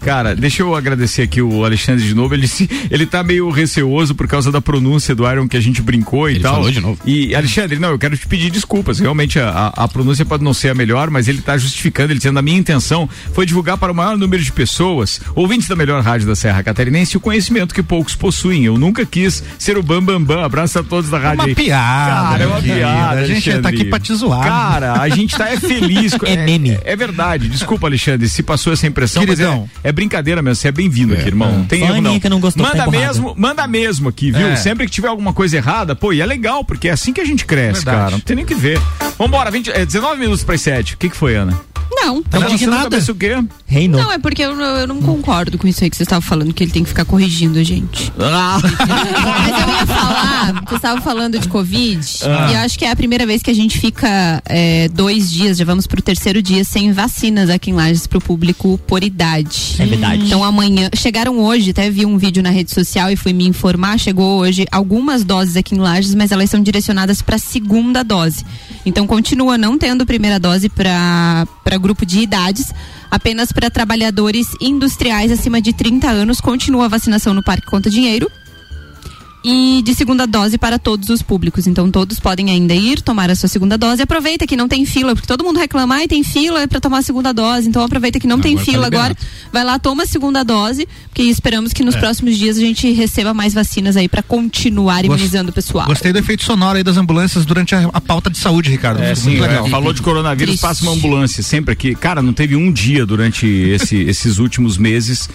[0.00, 2.34] Cara, deixa eu agradecer aqui o Alexandre de novo.
[2.34, 5.82] Ele, se, ele tá meio receoso por causa da pronúncia do Iron que a gente
[5.82, 6.54] brincou e Ele tal.
[6.54, 6.98] falou de novo.
[7.04, 8.98] E, Alexandre, não, eu quero te pedir desculpas.
[8.98, 12.18] Realmente a, a, a pronúncia pode não ser a melhor, mas ele tá justificando, ele
[12.18, 16.02] dizendo a minha intenção foi divulgar para o maior número de pessoas, ouvintes da melhor
[16.02, 18.64] rádio da Serra Catarinense, o conhecimento que poucos possuem.
[18.64, 20.44] Eu nunca quis ser o Bam Bam Bam.
[20.44, 21.40] Abraço a todos da rádio.
[21.40, 21.54] uma aí.
[21.54, 22.74] piada, Cara, é uma querida.
[22.76, 23.20] piada.
[23.20, 23.76] A gente tá Alexandre.
[23.80, 24.42] aqui pra te zoar.
[24.46, 26.14] Cara, a gente tá é feliz.
[26.14, 26.78] com- É meme.
[26.84, 27.48] É, verdade.
[27.48, 29.68] Desculpa, Alexandre, se passou essa impressão, Queridão.
[29.74, 30.56] mas é, é brincadeira mesmo.
[30.56, 31.58] Você é bem-vindo aqui, irmão.
[31.58, 32.20] Não tem Só a erro, não.
[32.20, 34.46] Que não gostou, manda tá mesmo, manda mesmo aqui, viu?
[34.48, 34.56] É.
[34.56, 37.24] Sempre que tiver alguma coisa errada, pô, e é legal, porque é assim que a
[37.24, 37.96] gente cresce, Verdade.
[37.98, 38.10] cara.
[38.12, 38.80] Não tem nem que ver.
[39.18, 40.94] Vambora, 20, é, 19 minutos para as 7.
[40.94, 41.58] O que, que foi, Ana?
[41.92, 42.22] Não.
[42.22, 43.36] Tá balançando a cabeça o quê?
[43.66, 44.00] Reinou.
[44.00, 46.62] Não, é porque eu, eu não concordo com isso aí que você estava falando, que
[46.62, 48.12] ele tem que ficar corrigindo a gente.
[48.18, 48.58] Ah.
[48.62, 52.48] Mas eu ia falar, você estava falando de Covid, Ah.
[52.50, 54.08] e eu acho que é a primeira vez que a gente fica
[54.46, 58.78] é, dois dias, já vamos pro terceiro dia, sem vacinas aqui em Lages pro público
[58.86, 59.74] por idade.
[59.80, 60.26] É verdade.
[60.26, 63.98] Então amanhã, chegaram hoje, até vi um vídeo na rede social e fui me informar,
[63.98, 68.44] chegou hoje algumas doses aqui em Lages, mas elas são direcionadas para segunda dose.
[68.84, 71.46] Então continua não tendo primeira dose para
[71.80, 72.74] grupo de idades,
[73.10, 78.30] apenas para trabalhadores industriais acima de 30 anos, continua a vacinação no Parque Conta Dinheiro.
[79.42, 81.66] E de segunda dose para todos os públicos.
[81.66, 84.02] Então todos podem ainda ir tomar a sua segunda dose.
[84.02, 87.02] Aproveita que não tem fila, porque todo mundo reclama e tem fila para tomar a
[87.02, 87.68] segunda dose.
[87.68, 89.08] Então aproveita que não tem Agora tá fila agora.
[89.10, 89.26] liberado.
[89.52, 91.98] Vai lá, toma a segunda dose, porque esperamos que nos É.
[91.98, 95.86] próximos dias a gente receba mais vacinas aí para continuar Gost- imunizando o pessoal.
[95.86, 99.02] Gostei do efeito sonoro aí das ambulâncias durante a, a pauta de saúde, Ricardo.
[99.02, 99.68] É, sim, muito é, legal.
[99.68, 100.62] falou de coronavírus, Triste.
[100.62, 101.94] passa uma ambulância sempre aqui.
[101.94, 105.28] Cara, não teve um dia durante esse- esses últimos meses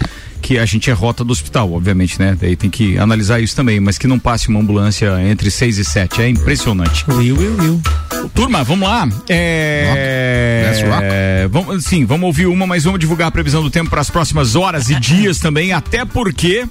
[0.45, 2.37] que a gente é rota do hospital, obviamente, né?
[2.39, 5.83] Daí tem que analisar isso também, mas que não passe uma ambulância entre 6 e
[5.83, 6.21] 7.
[6.21, 7.03] É impressionante.
[7.09, 7.81] Will, will, will.
[8.31, 9.09] Turma, vamos lá.
[9.27, 10.67] É...
[10.69, 11.03] Let's rock.
[11.03, 14.11] é, Vamos, sim, vamos ouvir uma, mas vamos divulgar a previsão do tempo para as
[14.11, 16.67] próximas horas e dias também, até porque.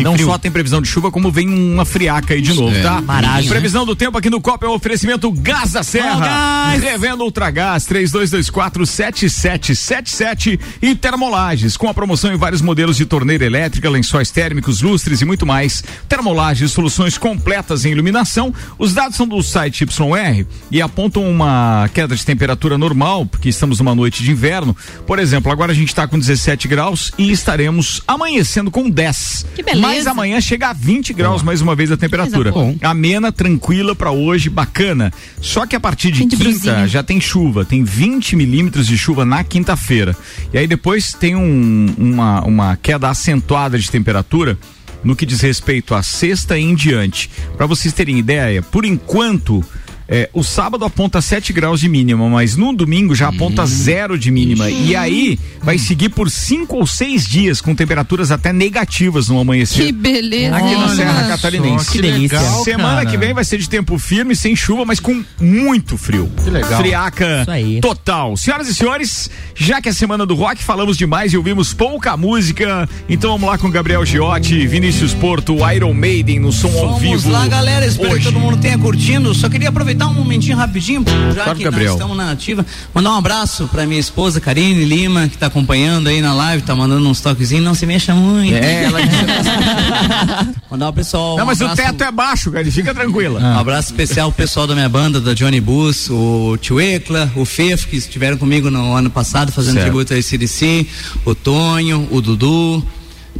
[0.00, 0.26] Não frio.
[0.28, 2.82] só tem previsão de chuva, como vem uma friaca aí de novo, É.
[2.82, 3.00] tá?
[3.00, 6.70] Maragem, Previsão do tempo aqui no Copa é um oferecimento Gás da Serra.
[6.76, 13.90] Revenda Ultragás 3224 7777 e Termolages, com a promoção em vários modelos de torneira elétrica,
[13.90, 15.82] lençóis térmicos, lustres e muito mais.
[16.08, 18.54] Termolages, soluções completas em iluminação.
[18.78, 23.78] Os dados são do site YR e apontam uma queda de temperatura normal, porque estamos
[23.78, 24.76] numa noite de inverno.
[25.06, 29.46] Por exemplo, agora a gente está com 17 graus e estaremos amanhecendo com 10.
[29.54, 29.81] Que beleza.
[29.82, 32.50] Mas amanhã chega a 20 graus mais uma vez a temperatura.
[32.82, 35.12] Amena, tranquila para hoje, bacana.
[35.40, 36.88] Só que a partir de quinta brusinha.
[36.88, 40.16] já tem chuva, tem 20 milímetros de chuva na quinta-feira.
[40.52, 44.58] E aí depois tem um- uma, uma queda acentuada de temperatura
[45.04, 47.28] no que diz respeito à sexta e em diante.
[47.56, 49.64] Para vocês terem ideia, por enquanto.
[50.08, 54.30] É, o sábado aponta 7 graus de mínima, mas no domingo já aponta zero de
[54.30, 54.68] mínima.
[54.68, 59.86] E aí vai seguir por cinco ou seis dias com temperaturas até negativas no amanhecer.
[59.86, 60.56] Que beleza.
[60.56, 61.90] Aqui na Serra só, Catarinense.
[61.90, 62.38] que delícia.
[62.40, 63.06] legal, Semana cara.
[63.06, 66.30] que vem vai ser de tempo firme, sem chuva, mas com muito frio.
[66.42, 66.80] Que legal.
[66.80, 67.80] Friaca Isso aí.
[67.80, 68.36] total.
[68.36, 72.88] Senhoras e senhores, já que é semana do rock, falamos demais e ouvimos pouca música.
[73.08, 77.30] Então vamos lá com Gabriel Giotti, Vinícius Porto, Iron Maiden no som ao Vamos vivo.
[77.30, 77.86] lá, galera.
[77.86, 78.18] Espero hoje.
[78.26, 79.34] que todo mundo tenha curtindo.
[79.34, 81.90] Só queria aproveitar um momentinho rapidinho, já Claro, que Gabriel.
[81.92, 82.64] nós estamos na ativa.
[82.94, 86.74] Mandar um abraço pra minha esposa, Karine Lima, que tá acompanhando aí na live, tá
[86.74, 87.64] mandando uns toquezinhos.
[87.64, 88.54] Não se mexa muito.
[88.54, 91.36] É, ela disse- Mandar o pessoal.
[91.36, 92.64] Não, um mas o teto é baixo, cara.
[92.70, 93.40] Fica tranquila.
[93.40, 97.44] Um abraço especial pro pessoal da minha banda, da Johnny Bus, o Tio Ecla, o
[97.44, 99.84] Fefo, que estiveram comigo no ano passado fazendo Certo.
[99.86, 100.86] tributo a CDC,
[101.24, 102.84] o Tonho, o Dudu.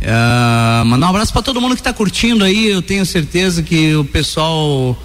[0.04, 2.68] Ah, mandar um abraço pra todo mundo que tá curtindo aí.
[2.68, 4.96] Eu tenho certeza que o pessoal.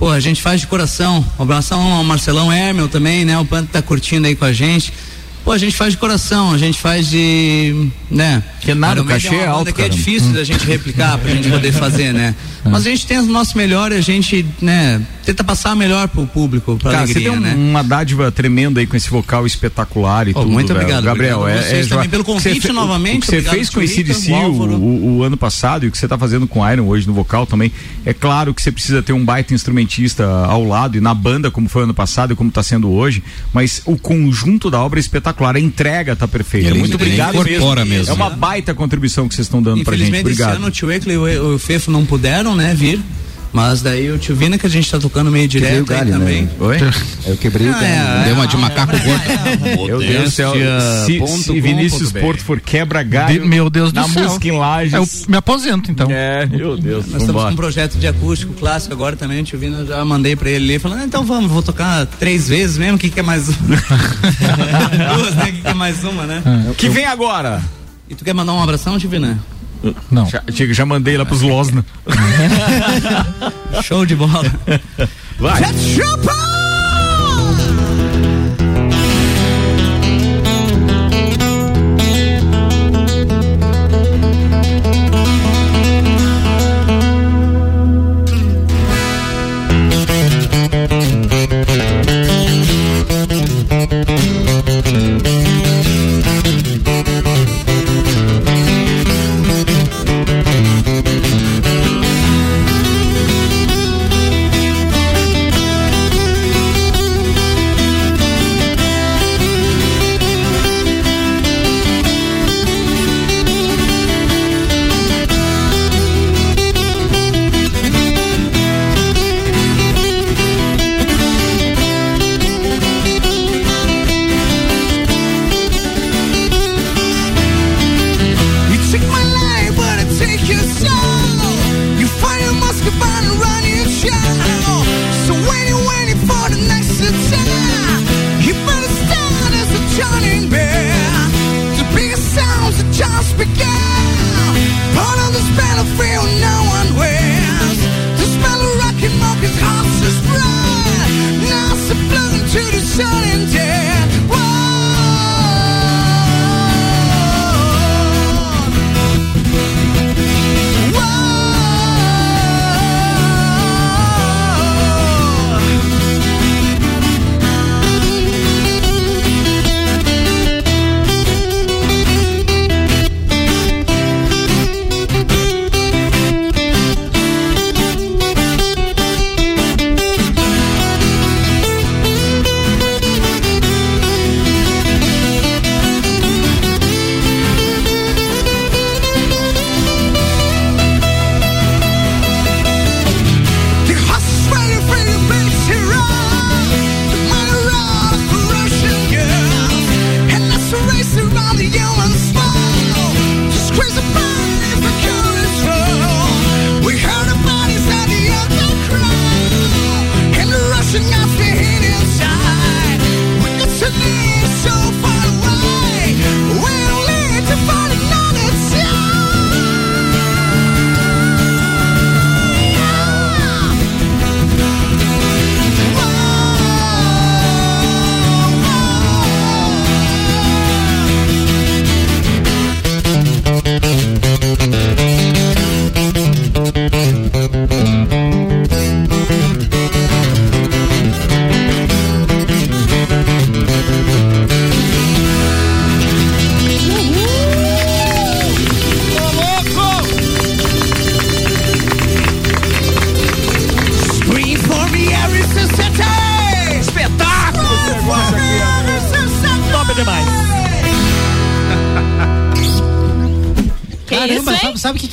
[0.00, 1.22] Pô, a gente faz de coração.
[1.38, 3.38] Um abração ao Marcelão Hermel também, né?
[3.38, 4.90] O Panto tá curtindo aí com a gente.
[5.44, 7.90] Pô, a gente faz de coração, a gente faz de.
[8.10, 8.42] né?
[8.62, 11.72] Que nada, o cachê é alto, que é difícil da gente replicar, pra gente poder
[11.72, 12.34] fazer, né?
[12.64, 16.26] Mas a gente tem o nosso melhor e a gente, né, tenta passar melhor pro
[16.26, 17.54] público, pra Cara, alegria, você tem um- né?
[17.54, 20.52] uma dádiva tremenda aí com esse vocal espectacular e Pô, tudo.
[20.52, 21.40] muito obrigado, Gabriel.
[21.40, 24.34] obrigado é, vocês é, também pelo convite fe- novamente, você obrigado, fez com DC o
[24.34, 24.72] Álvaro.
[24.74, 27.12] o- o ano passado e o que você está fazendo com o Iron hoje no
[27.12, 27.70] vocal também.
[28.04, 31.68] É claro que você precisa ter um baita instrumentista ao lado e na banda, como
[31.68, 33.22] foi ano passado e como está sendo hoje,
[33.52, 35.56] mas o conjunto da obra é espetacular.
[35.56, 36.68] A entrega tá perfeita.
[36.68, 37.98] Ele- Muito ele obrigado incorpora mesmo.
[37.98, 38.12] mesmo.
[38.12, 40.08] É uma baita contribuição que vocês estão dando pra gente.
[40.08, 40.56] Infelizmente esse Obrigado.
[40.58, 43.00] ano o Tio e o, o Fefo não puderam, né, vir.
[43.52, 45.98] Mas daí o Tio Vina que a gente tá tocando meio Quebrei direto o aí
[45.98, 46.42] galho, também.
[46.44, 46.50] né?
[46.60, 46.76] Oi?
[47.26, 48.20] Eu quebrei o Ah, galho.
[48.20, 49.86] é, Deu uma de macaco gordo.
[49.86, 50.52] Meu Deus do céu.
[51.04, 54.22] Se, se Vinícius Porto for quebra galho De- meu Deus do na céu.
[54.24, 54.92] música em Lages.
[54.94, 56.06] Eu me aposento, então.
[56.10, 57.06] É, meu Deus.
[57.08, 60.36] Nós estamos com um projeto de acústico clássico agora também, o Tio Vina já mandei
[60.36, 63.18] pra ele ali, falando, ah, então vamos, vou tocar três vezes mesmo, o que que
[63.18, 63.56] é mais uma?
[65.16, 65.42] Duas, né?
[65.42, 66.42] O que que é mais uma, né?
[66.76, 67.60] Que vem agora?
[68.08, 69.38] E tu quer mandar um abração, Tio Vina?
[70.10, 70.26] Não.
[70.28, 71.84] Já, já mandei lá pros Losna.
[73.82, 74.44] Show de bola.
[75.38, 75.62] Vai.
[75.62, 76.59] You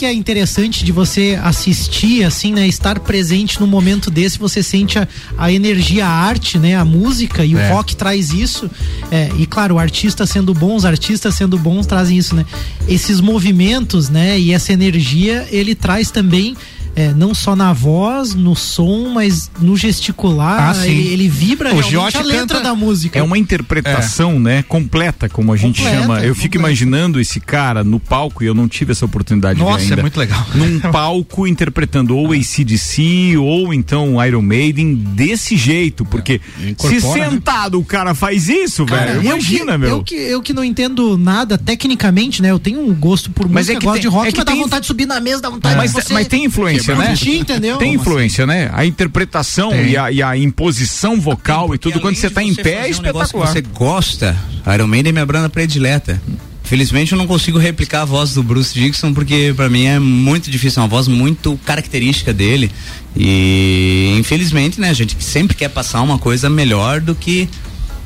[0.08, 2.68] é interessante de você assistir, assim, né?
[2.68, 6.76] Estar presente num momento desse, você sente a, a energia, a arte, né?
[6.76, 7.70] A música e É.
[7.72, 8.70] o rock traz isso.
[9.12, 12.46] É, e claro, o artista sendo bom, os artistas sendo bons trazem isso, né?
[12.88, 14.40] Esses movimentos, né?
[14.40, 16.56] E essa energia, ele traz também.
[16.98, 21.80] É, não só na voz, no som, mas no gesticular, Ah, ele, ele vibra O
[21.80, 23.20] realmente a letra da música.
[23.20, 26.20] É uma interpretação, né, completa, como a gente Completa, chama.
[26.26, 29.84] Eu fico imaginando esse cara no palco e eu não tive essa oportunidade Nossa, de
[29.84, 30.02] ver é ainda.
[30.02, 30.46] muito legal.
[30.56, 37.30] Num palco interpretando ou ACDC ou então Iron Maiden desse jeito, porque se incorpora, né?
[37.30, 39.90] sentado o cara faz isso, Cara, velho, eu imagina, que, meu.
[39.90, 42.50] Eu que, eu que não entendo nada tecnicamente, né?
[42.52, 44.38] Eu tenho um gosto por Mas música, é que gosto tem- de rock, é que
[44.38, 46.46] mas dá tem- vontade de subir na mesa, dá vontade mas, de você mas tem
[46.46, 47.08] influência, né?
[47.08, 47.78] curtir, entendeu?
[47.78, 48.70] Tem influência, né?
[48.74, 52.86] A interpretação e a, e a imposição vocal e tudo, quando você tá em pé,
[52.86, 53.48] é um espetacular.
[53.48, 54.38] você gosta,
[54.74, 56.22] Iron Maiden é minha banda predileta.
[56.68, 60.52] Felizmente eu não consigo replicar a voz do Bruce Dixon porque pra mim é muito
[60.52, 62.70] difícil, é uma voz muito característica dele.
[63.16, 67.48] E infelizmente, né, a gente sempre quer passar uma coisa melhor do que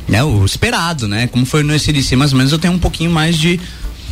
[0.07, 1.25] né, o esperado, né?
[1.25, 3.59] Como foi no SDC, mais ou menos eu tenho um pouquinho mais de,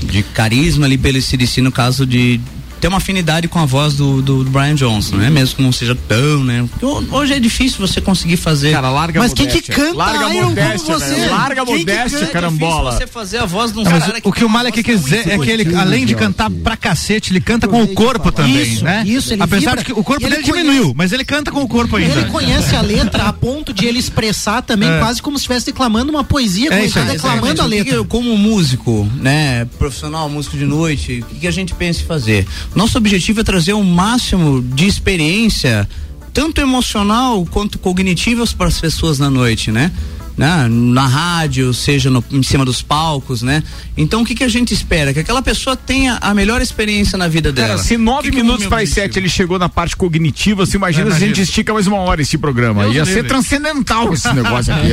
[0.02, 2.42] de carisma ali pelo SDC no caso de
[2.80, 5.62] ter uma afinidade com a voz do, do, do Brian Johnson, não é mesmo que
[5.62, 6.68] não seja tão, né?
[6.80, 8.72] Porque hoje é difícil você conseguir fazer.
[8.72, 9.76] Cara, larga a Mas quem que modéstia.
[9.76, 11.26] canta Larga a Iron como modéstia, você?
[11.28, 12.92] Larga a Quem que modéstia, carambola.
[12.94, 15.38] você fazer a voz de um mas cara o que o Malek quer dizer é
[15.38, 19.04] que ele, além de cantar pra cacete, ele canta com o corpo também, Isso, né?
[19.06, 19.78] isso, ele Apesar vibra.
[19.78, 22.20] de que o corpo E ele dele diminuiu, mas ele canta com o corpo ainda.
[22.20, 25.00] Ele conhece a letra a ponto de ele expressar também É.
[25.00, 27.86] quase como se estivesse declamando uma poesia, É como declamando a que letra.
[27.86, 32.02] que eu, como músico, né, profissional, músico de noite, o que, que a gente pensa
[32.02, 32.48] em fazer?
[32.76, 35.90] Nosso objetivo é trazer o máximo de experiência,
[36.34, 39.92] tanto emocional quanto cognitiva para as pessoas na noite, né?
[40.40, 43.62] Na, na rádio, seja no- em cima dos palcos, né?
[43.98, 45.14] Então o que, que a gente espera?
[45.14, 47.68] Que aquela pessoa tenha a melhor experiência na vida dela.
[47.70, 50.78] Cara, se nove Que que minutos para as sete ele chegou na parte cognitiva, você
[50.78, 51.44] imagina É, se a gente imagina.
[51.44, 52.84] estica mais uma hora esse programa.
[52.84, 53.22] Deus Ia livre.
[53.22, 54.88] ser transcendental esse negócio aqui.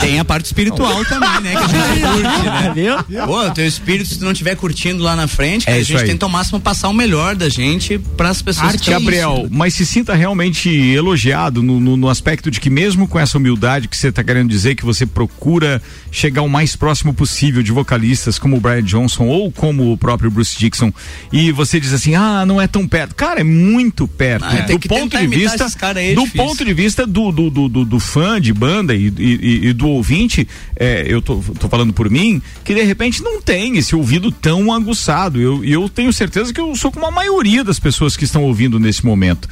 [0.00, 1.50] Tem a parte espiritual também, né?
[1.52, 2.00] Que a gente
[2.72, 2.80] curte,
[3.12, 3.26] né?
[3.26, 6.06] Pô, teu espírito, se tu não estiver curtindo lá na frente, É a gente aí.
[6.06, 9.84] tenta ao máximo passar o melhor da gente para as pessoas que Gabriel, mas se
[9.84, 14.08] sinta realmente elogiado no, no- no aspecto de que mesmo com essa humildade que você
[14.08, 18.60] está querendo dizer, que você procura chegar o mais próximo possível de vocalistas como o
[18.60, 20.92] Brian Johnson ou como o próprio Bruce Dixon,
[21.32, 23.14] e você diz assim, ah, não é tão perto.
[23.14, 24.44] Cara, é muito perto.
[24.44, 25.66] Ah, é, tem do ponto de vista,
[25.96, 26.44] é do difícil.
[26.46, 29.88] ponto de vista do, do, do, do- do fã de banda e, e- e do
[29.88, 30.46] ouvinte,
[30.76, 34.72] é, eu tô, tô falando por mim, que de repente não tem esse ouvido tão
[34.72, 35.40] aguçado.
[35.40, 38.42] Eu- E eu, tenho certeza que eu sou como a maioria das pessoas que estão
[38.44, 39.48] ouvindo nesse momento.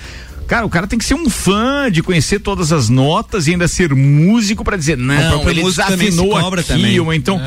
[0.48, 3.68] Cara, o cara tem que ser um fã de conhecer todas as notas e ainda
[3.68, 6.98] ser músico pra dizer, não, ele desafinou aqui, também.
[6.98, 7.38] ou então.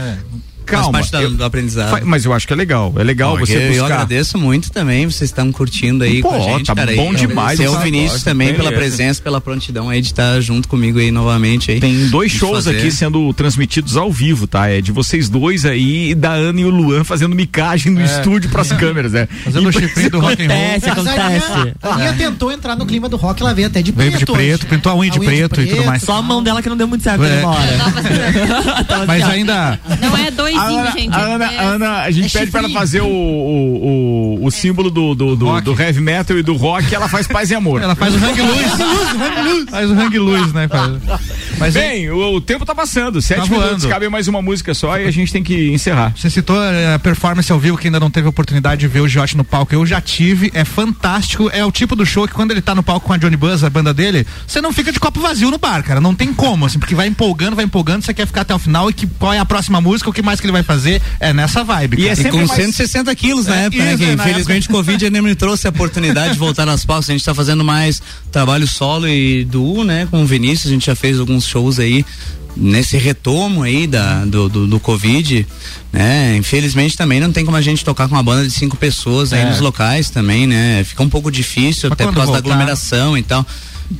[0.72, 0.99] Calma.
[0.99, 2.01] Faz parte da- do aprendizado.
[2.05, 2.93] Mas eu acho que é legal.
[2.97, 3.76] É legal Porque você buscar.
[3.78, 6.93] Eu agradeço muito também, vocês estão curtindo aí Pô, com a gente, tá cara.
[6.95, 8.78] bom E demais Seu Vinícius também pela beleza.
[8.78, 11.80] presença, pela prontidão aí de estar junto comigo aí novamente aí.
[11.80, 12.78] Tem dois shows fazer.
[12.78, 14.67] aqui sendo transmitidos ao vivo, tá?
[14.69, 18.05] É de vocês dois aí e da Ana e o Luan fazendo micagem no É.
[18.05, 19.28] estúdio pras câmeras, né?
[19.43, 20.61] Fazendo o chifrinho do rock and roll.
[20.72, 20.91] Mas a
[21.26, 24.26] Aninha- A Aninha tentou entrar no clima do rock, ela veio até de Veio preto.
[24.26, 26.03] de preto, pintou a unha de preto e tudo mais.
[26.03, 27.30] Só a mão dela que não deu muito certo É.
[27.30, 27.72] né, uma hora.
[29.07, 29.80] Mas ainda.
[30.01, 31.14] Não é dois, A Ana, gente.
[31.16, 32.80] a Ana, é- a Ana, a gente é pede pra ela chifrinho.
[32.80, 36.93] fazer o, o, o, o símbolo do, do, do, do heavy metal e do rock
[36.93, 37.82] ela faz paz e amor.
[37.82, 39.70] Ela faz o hang luz.
[39.70, 40.68] Faz o hang luz, né?
[41.57, 43.22] Mas Bem, o, o tempo tá passando.
[43.22, 46.14] Sete Tá minutos, cabe mais uma música só e a gente tem que encerrar.
[46.16, 49.07] Você citou eh, a performance ao vivo que ainda não teve oportunidade de ver o
[49.07, 49.74] Giote no palco.
[49.74, 51.49] Eu já tive, é fantástico.
[51.53, 53.64] É o tipo do show que quando ele tá no palco com a Johnny Buzz,
[53.64, 55.99] a banda dele, você não fica de copo vazio no bar, cara.
[56.01, 58.89] Não tem como, assim, porque vai empolgando, vai empolgando, você quer ficar até o final
[58.89, 61.01] e que qual é a próxima música, o que mais que ele vai fazer.
[61.19, 62.01] É nessa vibe.
[62.01, 62.27] E, cara.
[62.27, 63.89] é com 160 quilos na É, época, né?
[63.93, 66.85] isso, Que é, na infelizmente o Covid ainda me trouxe a oportunidade de voltar nas
[66.85, 67.09] palcas.
[67.09, 70.07] A gente tá fazendo mais trabalho solo e duo, né?
[70.11, 72.05] Com o Vinícius, a gente já fez alguns shows aí
[72.55, 75.47] nesse retomo aí da, do, do, do Covid,
[75.93, 76.35] né?
[76.35, 79.41] Infelizmente também não tem como a gente tocar com uma banda de cinco pessoas aí
[79.41, 79.45] É.
[79.45, 80.83] nos locais também, né?
[80.83, 83.45] Fica um pouco difícil, Mas até por causa da voltar- aglomeração e tal.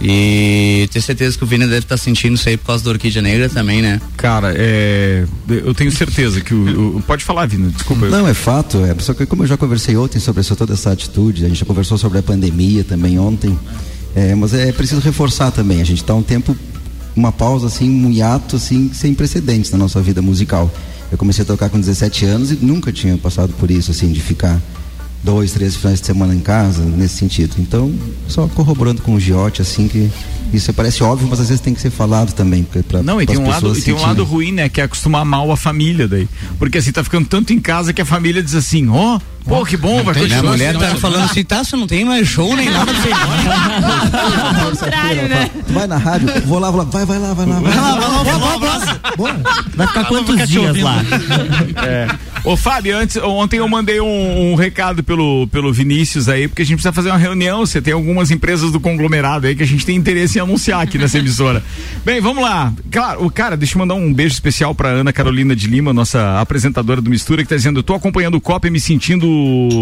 [0.02, 3.22] E tenho certeza que o Vini deve estar sentindo isso aí por causa da Orquídea
[3.22, 4.00] Negra também, né?
[4.18, 5.26] Cara, é.
[5.50, 6.98] Eu tenho certeza que o.
[6.98, 8.08] o- pode falar, Vina, desculpa.
[8.08, 8.78] Não, é fato.
[8.86, 11.60] É, só que como eu já conversei ontem sobre essa, toda essa atitude, a gente
[11.60, 13.58] já conversou sobre a pandemia também ontem.
[14.16, 15.82] É, mas é preciso reforçar também.
[15.82, 16.56] A gente está um tempo,
[17.16, 20.72] uma pausa assim, um hiato assim, sem precedentes na nossa vida musical.
[21.12, 24.22] Eu comecei a tocar com 17 anos e nunca tinha passado por isso, assim, de
[24.22, 24.60] ficar
[25.24, 27.56] dois, três finais de semana em casa, nesse sentido.
[27.60, 27.94] Então,
[28.28, 30.10] só corroborando com o Giote, assim, que
[30.54, 32.64] isso parece óbvio, mas às vezes tem que ser falado também.
[32.88, 34.70] Pra, Não, e tem um, lado, e tem um lado ruim, né?
[34.70, 36.28] Que é acostumar mal a família daí.
[36.58, 39.76] Porque assim, tá ficando tanto em casa que a família diz assim, ó, Pô, que
[39.76, 40.52] bom, vai Minha continuar.
[40.52, 43.10] mulher tá falando assim, tá, você não tem mais show nem nada pra você
[44.70, 45.50] contrário, né?
[45.70, 49.42] Vai na rádio, vou lá, vou lá, vai, vai lá, vai lá, vai lá.
[49.76, 50.98] Vai ficar quantos dias lá?
[51.84, 52.08] É.
[52.44, 56.66] Ô Fábio, antes, ontem eu mandei um, um recado pelo, pelo Vinícius aí, porque a
[56.66, 57.66] gente precisa fazer uma reunião.
[57.66, 60.98] Você tem algumas empresas do conglomerado aí que a gente tem interesse em anunciar aqui
[60.98, 61.64] nessa emissora.
[62.06, 62.74] Bem, vamos lá.
[62.92, 66.40] Claro, o cara, deixa eu mandar um beijo especial pra Ana Carolina de Lima, nossa
[66.40, 69.28] apresentadora do Mistura, que tá dizendo: eu tô acompanhando o Copa e me sentindo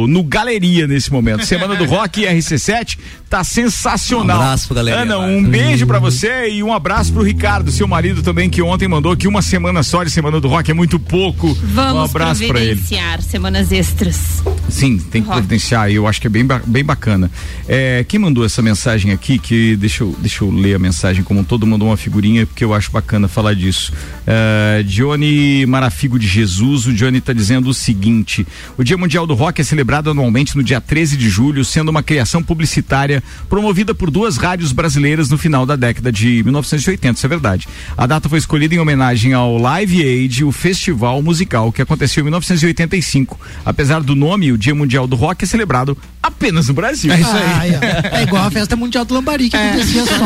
[0.08, 1.46] no galeria nesse momento.
[1.46, 2.98] Semana do Rock e RC7
[3.30, 4.38] tá sensacional.
[4.38, 5.02] Um abraço pra galera.
[5.02, 8.88] Ana, um beijo pra você e um abraço pro Ricardo, seu marido também, que ontem
[8.88, 11.48] mandou que uma semana só de Semana do Rock é muito pouco.
[11.48, 12.76] um Vamos abraço pra ele.
[12.76, 14.44] providenciar semanas extras.
[14.70, 17.30] Sim, tem que providenciar e eu acho que é bem, bem bacana.
[17.68, 21.44] É, quem mandou essa mensagem aqui, que deixa eu, deixa eu ler a mensagem como
[21.44, 23.92] todo, mandou uma figurinha, porque eu acho bacana falar disso.
[24.26, 28.46] É, Johnny Marafigo de Jesus, o Johnny está dizendo o seguinte:
[28.78, 32.04] o Dia Mundial do Rock é celebrado anualmente no dia 13 de julho, sendo uma
[32.04, 37.30] criação publicitária promovida por duas rádios brasileiras no final da década de 1980, isso é
[37.30, 37.68] verdade.
[37.98, 42.26] A data foi escolhida em homenagem ao Live Aid, o festival musical que aconteceu em
[42.26, 43.40] 1985.
[43.66, 47.12] Apesar do nome, o Dia Mundial do Rock é celebrado apenas no Brasil.
[47.12, 47.72] É isso aí.
[48.12, 50.18] é igual a festa mundial do Lambari que acontecia só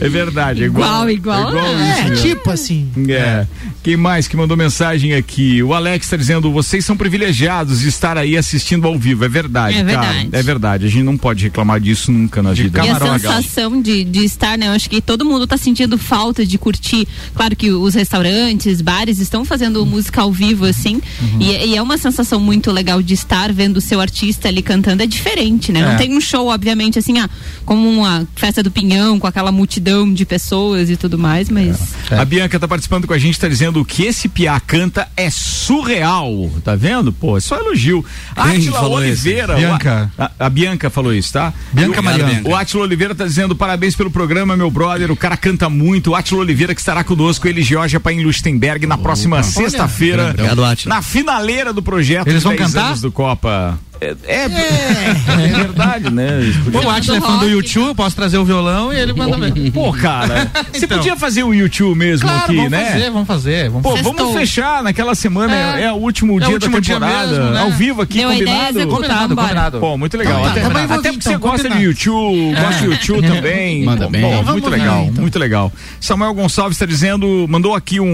[0.00, 1.08] É verdade, é igual.
[1.10, 1.58] Igual, igual.
[1.58, 2.88] É, igual É, tipo assim.
[3.08, 3.46] É.
[3.82, 5.62] Quem mais que mandou mensagem aqui?
[5.62, 9.24] O Alex está dizendo: vocês são privilegiados de estar aí assistindo ao vivo.
[9.24, 10.00] É verdade, É cara.
[10.12, 10.28] verdade.
[10.32, 10.86] É verdade.
[10.86, 12.84] A gente não pode reclamar disso nunca na vida.
[12.84, 14.68] E a sensação de, de estar, né?
[14.68, 17.08] Eu acho que todo mundo tá sentindo falta de curtir.
[17.34, 21.00] Claro que os restaurantes, bares estão fazendo música ao vivo, assim.
[21.40, 25.02] E, e é uma sensação muito legal de estar vendo o seu artista ali cantando.
[25.02, 25.80] É diferente, né?
[25.80, 25.86] É.
[25.90, 27.28] Não tem um show, obviamente, assim, ah,
[27.64, 31.78] como uma festa do pinhão, com aquela multidão de pessoas e tudo mais, mas.
[32.10, 36.50] A Bianca tá participando com a gente, tá dizendo que esse Piá canta é surreal.
[36.62, 37.12] Tá vendo?
[37.12, 38.04] Pô, é só elogio.
[38.34, 39.26] Atila falou isso?
[39.26, 39.54] Oliveira.
[39.54, 40.12] Bianca.
[40.16, 41.52] o A, a Bianca falou isso, tá?
[41.72, 42.50] Bianca E o-.
[42.50, 45.10] O Atila Oliveira tá dizendo parabéns pelo programa, meu brother.
[45.10, 46.10] O cara canta muito.
[46.10, 50.30] O Atila Oliveira que estará conosco, ele e Georgia para em Lustenberg na próxima sexta-feira.
[50.30, 50.94] Obrigado, Atila.
[50.94, 52.86] Na finaleira do projeto Eles vão 10 cantar?
[52.88, 53.78] anos do Copa.
[54.00, 56.40] É, é, é verdade, né?
[56.72, 59.70] O Atila é fã do YouTube, eu posso trazer o violão e ele manda ver.
[59.72, 60.96] Pô, cara, você Então.
[60.98, 62.84] podia fazer o YouTube mesmo Claro, aqui, vamos né?
[62.86, 63.68] fazer, vamos fazer.
[63.68, 64.02] Vamos Pô, fazer.
[64.02, 65.84] vamos fechar naquela semana, é, É.
[65.84, 67.60] é o último É o dia último da dia temporada, mesmo, né?
[67.60, 68.88] ao vivo aqui, Deu a ideia, combinado?
[68.88, 69.80] Combinado, combinado.
[69.80, 70.40] Pô, muito legal.
[70.40, 71.80] Então tá, até também vou até vir, porque então, você gosta combinado.
[71.80, 73.84] de YouTube, gosta de YouTube também.
[73.84, 74.22] Manda Pô, bem.
[74.22, 75.20] pô, Vamos muito ver, legal, então.
[75.22, 75.72] muito legal.
[76.00, 78.06] Samuel Gonçalves está dizendo, mandou aqui um,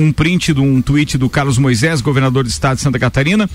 [0.00, 3.48] um print de um tweet do Carlos Moisés, governador do estado de Santa Catarina,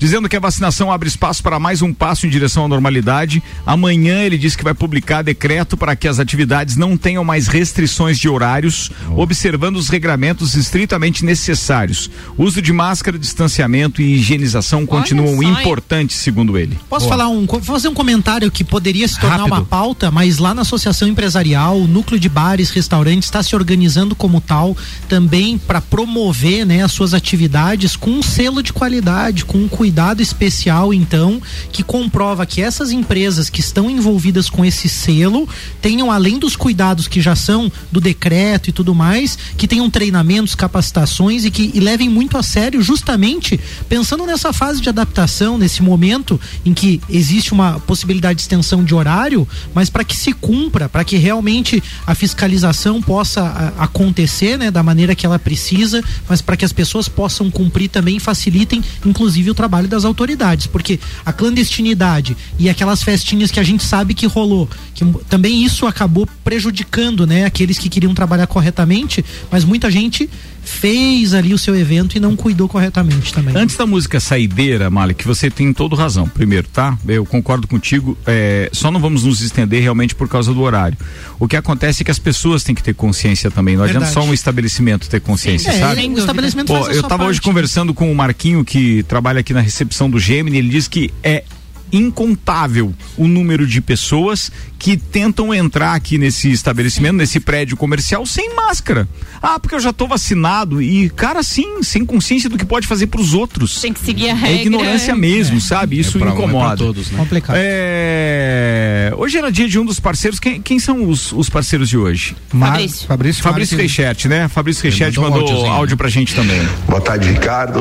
[0.00, 3.42] dizendo que a vacinação abre espaço para mais um passo em direção à normalidade.
[3.66, 8.18] Amanhã ele diz que vai publicar decreto para que as atividades não tenham mais restrições
[8.18, 12.10] de horários, observando os regramentos estritamente necessários.
[12.38, 15.50] Uso de máscara, distanciamento e higienização continuam só, hein?
[15.50, 16.78] importantes, segundo ele.
[16.88, 19.52] Posso falar um, fazer um comentário que poderia se tornar Rápido.
[19.52, 24.16] uma pauta, mas lá na Associação Empresarial, o núcleo de bares, restaurantes está se organizando
[24.16, 24.74] como tal
[25.10, 29.89] também para promover, né, as suas atividades com um selo de qualidade, com um cuidado
[30.22, 31.40] especial, então,
[31.72, 35.48] que comprova que essas empresas que estão envolvidas com esse selo
[35.82, 40.54] tenham além dos cuidados que já são do decreto e tudo mais, que tenham treinamentos,
[40.54, 45.82] capacitações e que e levem muito a sério justamente pensando nessa fase de adaptação, nesse
[45.82, 50.88] momento em que existe uma possibilidade de extensão de horário, mas para que se cumpra,
[50.88, 56.40] para que realmente a fiscalização possa a, acontecer, né, da maneira que ela precisa, mas
[56.40, 61.32] para que as pessoas possam cumprir também facilitem inclusive o trabalho das autoridades, porque a
[61.32, 67.26] clandestinidade e aquelas festinhas que a gente sabe que rolou, que também isso acabou prejudicando,
[67.26, 70.28] né, aqueles que queriam trabalhar corretamente, mas muita gente
[70.62, 73.56] fez ali o seu evento e não cuidou corretamente também.
[73.56, 76.28] Antes da música saideira, Malik, você tem todo razão.
[76.28, 76.96] Primeiro, tá?
[77.08, 78.16] Eu concordo contigo.
[78.26, 80.98] é, só não vamos nos estender realmente por causa do horário.
[81.38, 83.74] O que acontece é que as pessoas têm que ter consciência também.
[83.76, 84.24] Não adianta Verdade.
[84.26, 86.06] só um estabelecimento ter consciência, É, sabe?
[86.08, 89.59] o estabelecimento Pô, eu sua tava hoje conversando com o Marquinho, que trabalha aqui na
[89.60, 91.44] recepção do Gemini, ele diz que é
[91.92, 94.48] incontável o número de pessoas
[94.78, 99.08] que tentam entrar aqui nesse estabelecimento, nesse prédio comercial sem máscara.
[99.42, 103.08] Ah, porque eu já tô vacinado e cara sim, sem consciência do que pode fazer
[103.08, 103.80] pros outros.
[103.80, 104.62] Tem que seguir a É regra.
[104.62, 105.98] ignorância mesmo, sabe?
[105.98, 106.76] Isso pra um, é pra incomoda.
[106.76, 107.18] todos, né?
[107.18, 107.56] Complicado.
[107.58, 110.38] É, Hoje era dia de um dos parceiros.
[110.38, 112.36] Quem, quem são os, os parceiros de hoje?
[112.52, 113.06] Mar- Fabrício.
[113.08, 114.46] Fabrício, Fabrício Reichert, né?
[114.46, 116.60] Fabrício Reichert mandou um mandou áudiozinho, áudio pra gente também.
[116.86, 117.80] Boa tarde, Ricardo.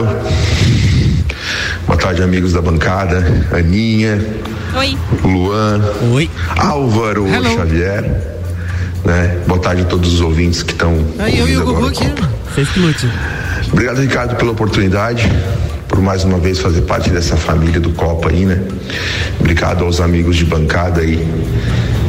[1.86, 3.24] Boa tarde, amigos da bancada.
[3.52, 4.20] Aninha,
[4.76, 4.98] Oi.
[5.24, 5.82] Luan,
[6.14, 6.30] Oi.
[6.58, 7.56] Álvaro Hello.
[7.56, 8.04] Xavier.
[9.04, 9.38] Né?
[9.48, 10.98] Boa tarde a todos os ouvintes que estão.
[11.20, 12.54] Aí eu e o ouvindo Gugu agora aqui.
[12.54, 13.10] Vocês que lute.
[13.72, 15.30] Obrigado, Ricardo, pela oportunidade.
[15.88, 18.62] por mais uma vez fazer parte dessa família do Copa aí, né?
[19.40, 21.18] Obrigado aos amigos de bancada aí,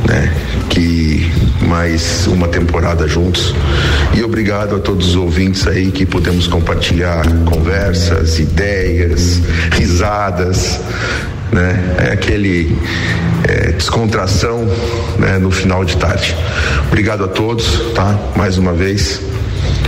[0.07, 0.33] né?
[0.69, 1.31] Que
[1.67, 3.55] mais uma temporada juntos.
[4.15, 9.41] E obrigado a todos os ouvintes aí que podemos compartilhar conversas, ideias,
[9.73, 10.81] risadas,
[11.53, 11.97] né?
[11.99, 12.77] É aquele
[13.49, 14.67] é, descontração
[15.19, 16.37] né, no final de tarde.
[16.89, 18.19] Obrigado a todos, tá?
[18.37, 19.21] Mais uma vez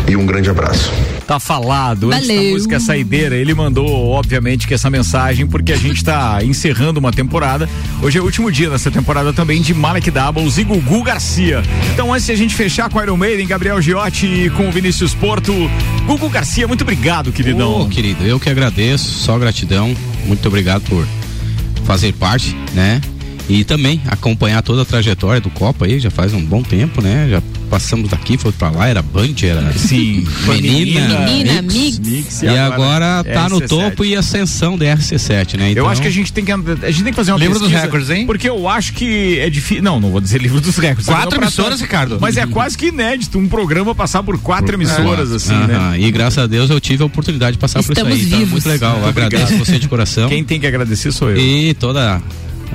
[0.09, 0.92] e um grande abraço.
[1.26, 2.12] Tá falado.
[2.12, 2.53] Antes da Valeu.
[2.53, 7.68] música saideira, ele mandou, obviamente, que essa mensagem, porque a gente tá encerrando uma temporada.
[8.03, 11.62] Hoje é o último dia dessa temporada também de Malek Doubles e Gugu Garcia.
[11.92, 15.14] Então, antes de a gente fechar com Iron Maiden, Gabriel Giotti e com o Vinícius
[15.14, 15.53] Porto,
[16.07, 17.82] Gugu Garcia, muito obrigado, queridão.
[17.82, 19.94] Ô, querido, eu que agradeço, só gratidão.
[20.26, 21.07] Muito obrigado por
[21.84, 23.00] fazer parte, né?
[23.49, 27.26] E também acompanhar toda a trajetória do Copa aí, já faz um bom tempo, né?
[27.28, 32.43] Já passamos daqui, foi pra lá, era Band, era Sim, menina, Menina, mix, mix.
[32.43, 33.68] e agora tá no RC7.
[33.68, 35.72] topo e ascensão da RC7, né?
[35.74, 37.62] Eu acho que a gente tem que a gente tem que fazer uma Livro dos
[37.68, 38.26] pesquisa, recordes, hein?
[38.26, 39.82] Porque eu acho que é difícil.
[39.82, 41.07] Não, não vou dizer livro dos recordes.
[41.07, 41.82] Quatro Não pra emissoras, tanto.
[41.82, 42.18] Ricardo.
[42.20, 45.74] Mas é quase que inédito um programa passar por quatro emissoras assim, né?
[45.74, 48.26] Aham, E graças a Deus eu tive a oportunidade de passar por Estamos isso aí.
[48.28, 48.53] Então, vivos.
[48.53, 48.97] muito legal.
[48.97, 49.66] Eu Muito agradeço obrigado.
[49.66, 50.28] você de coração.
[50.28, 51.38] Quem tem que agradecer sou eu.
[51.38, 52.20] E toda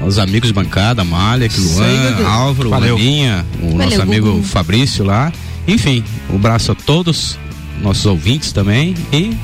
[0.06, 2.96] os amigos de bancada, Malek, Luan, Álvaro, Valeu.
[2.96, 4.44] Aninha, o Valeu, nosso amigo Gugu.
[4.44, 5.32] Fabrício lá.
[5.68, 7.38] Enfim, um abraço a todos,
[7.82, 8.96] nossos ouvintes também.
[9.12, 9.36] E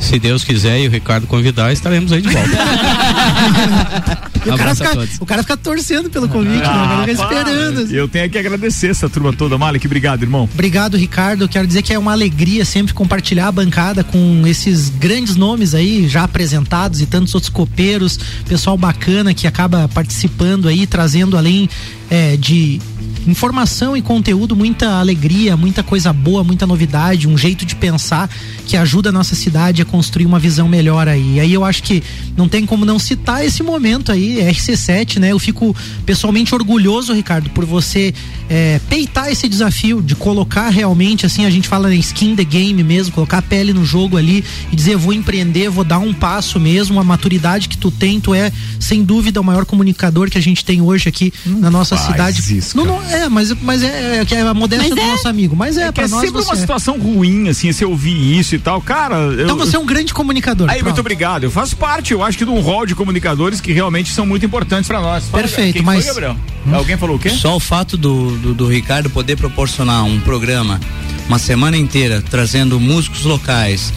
[0.00, 4.26] se Deus quiser e o Ricardo convidar, estaremos aí de volta.
[4.46, 6.68] O, cara fica, o cara fica torcendo pelo convite, né?
[6.68, 7.92] O cara fica esperando.
[7.92, 9.58] Eu tenho que agradecer essa turma toda.
[9.58, 10.48] Malek, obrigado, irmão.
[10.52, 11.48] Obrigado, Ricardo.
[11.48, 16.08] Quero dizer que é uma alegria sempre compartilhar a bancada com esses grandes nomes aí
[16.08, 18.18] já apresentados e tantos outros copeiros,
[18.48, 21.68] pessoal bacana que acaba participando aí, trazendo além
[22.08, 22.80] é, de
[23.26, 28.30] informação e conteúdo, muita alegria, muita coisa boa, muita novidade, um jeito de pensar
[28.66, 31.36] que ajuda a nossa cidade a construir uma visão melhor aí.
[31.36, 32.02] E aí eu acho que
[32.36, 35.32] não tem como não citar esse momento aí, RC7, né?
[35.32, 38.12] Eu fico pessoalmente orgulhoso, Ricardo, por você
[38.50, 42.82] é, peitar esse desafio de colocar realmente, assim, a gente fala em skin the game
[42.82, 46.58] mesmo, colocar a pele no jogo ali e dizer, vou empreender, vou dar um passo
[46.58, 50.42] mesmo, a maturidade que tu tem, tu é, sem dúvida, o maior comunicador que a
[50.42, 52.58] gente tem hoje aqui na nossa faz cidade.
[52.58, 55.10] isso, não, não, é, mas, mas é, é, que é a modéstia Mas do é.
[55.12, 55.54] nosso amigo.
[55.54, 56.60] Mas é, É pra é nós sempre você uma é.
[56.60, 58.80] situação ruim, assim, se eu ouvir isso e tal.
[58.80, 60.68] Cara, eu, Então você é um grande comunicador.
[60.70, 61.44] Aí, muito obrigado.
[61.44, 64.44] Eu faço parte, eu acho que de um rol de comunicadores que realmente são muito
[64.44, 65.28] importantes pra nós.
[65.28, 66.36] Fala, Perfeito, quem mas- Foi, Gabriel?
[66.72, 67.30] Alguém falou o quê?
[67.30, 70.80] Só o fato do, do, do Ricardo poder proporcionar um programa
[71.28, 73.92] uma semana inteira trazendo músicos locais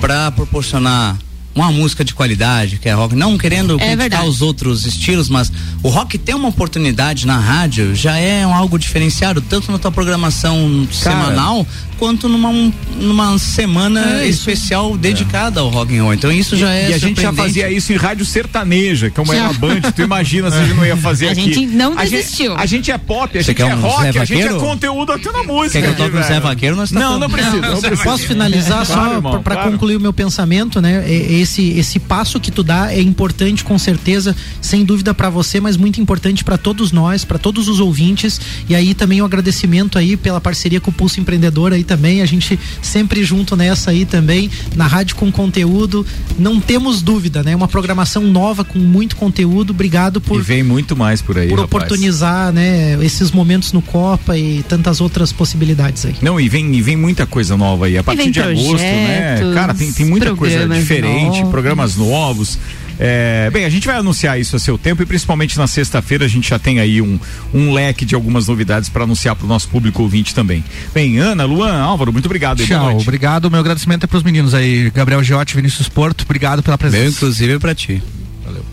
[0.00, 1.16] para proporcionar
[1.54, 4.28] uma música de qualidade, que é rock, não querendo criticar verdade.
[4.28, 5.52] os outros estilos, mas
[5.82, 9.92] o rock ter uma oportunidade na rádio já é um algo diferenciado, tanto na tua
[9.92, 11.66] programação semanal
[11.98, 16.12] quanto numa, um- numa semana É especial dedicada ao rock and roll.
[16.12, 19.22] Então isso já é e a gente já fazia isso em rádio sertaneja, que é
[19.22, 19.42] uma Já.
[19.44, 19.80] uma band.
[19.94, 21.40] Tu imagina se a gente não ia fazer A aqui.
[21.54, 22.56] gente não a gente, desistiu.
[22.56, 25.12] a gente é pop, a Você gente é um rock, Zé a gente é conteúdo
[25.12, 25.72] até na música.
[25.80, 26.40] Quer que eu aqui, toque um Zé.
[26.40, 26.74] Vaqueiro?
[26.76, 27.56] Nós tá Não, não precisa.
[27.60, 28.02] Não, precisa.
[28.02, 29.70] Posso finalizar Claro, só para claro.
[29.70, 31.04] concluir o meu pensamento, né?
[31.08, 35.60] E- Esse esse passo que tu dá é importante com certeza, sem dúvida para você,
[35.60, 38.40] mas muito importante para todos nós, para todos os ouvintes.
[38.68, 42.26] E aí também o agradecimento aí pela parceria com o Pulso Empreendedor aí também, a
[42.26, 46.06] gente sempre junto nessa aí também, na rádio com conteúdo.
[46.38, 47.54] Não temos dúvida, né?
[47.54, 49.70] Uma programação nova com muito conteúdo.
[49.70, 51.84] Obrigado por E vem muito mais por aí, por rapaz.
[51.84, 56.14] oportunizar, né, esses momentos no Copa e tantas outras possibilidades aí.
[56.22, 57.98] Não, e vem, e vem muita coisa nova aí.
[57.98, 59.52] A partir de agosto, né?
[59.54, 61.50] Cara, tem, tem muita coisa diferente, novos.
[61.50, 62.58] programas novos.
[62.98, 66.28] É, bem, a gente vai anunciar isso a seu tempo e principalmente na sexta-feira a
[66.28, 67.18] gente já tem aí um,
[67.52, 70.62] um leque de algumas novidades para anunciar para o nosso público ouvinte também.
[70.94, 72.60] Bem, Ana, Luan, Álvaro, muito obrigado.
[72.60, 73.50] aí, Tchau, obrigado.
[73.50, 77.16] Meu agradecimento é pros meninos aí, Gabriel Giotti, Vinícius Porto, obrigado pela Meu, presença.
[77.16, 78.00] inclusive, pra ti.
[78.44, 78.64] Valeu.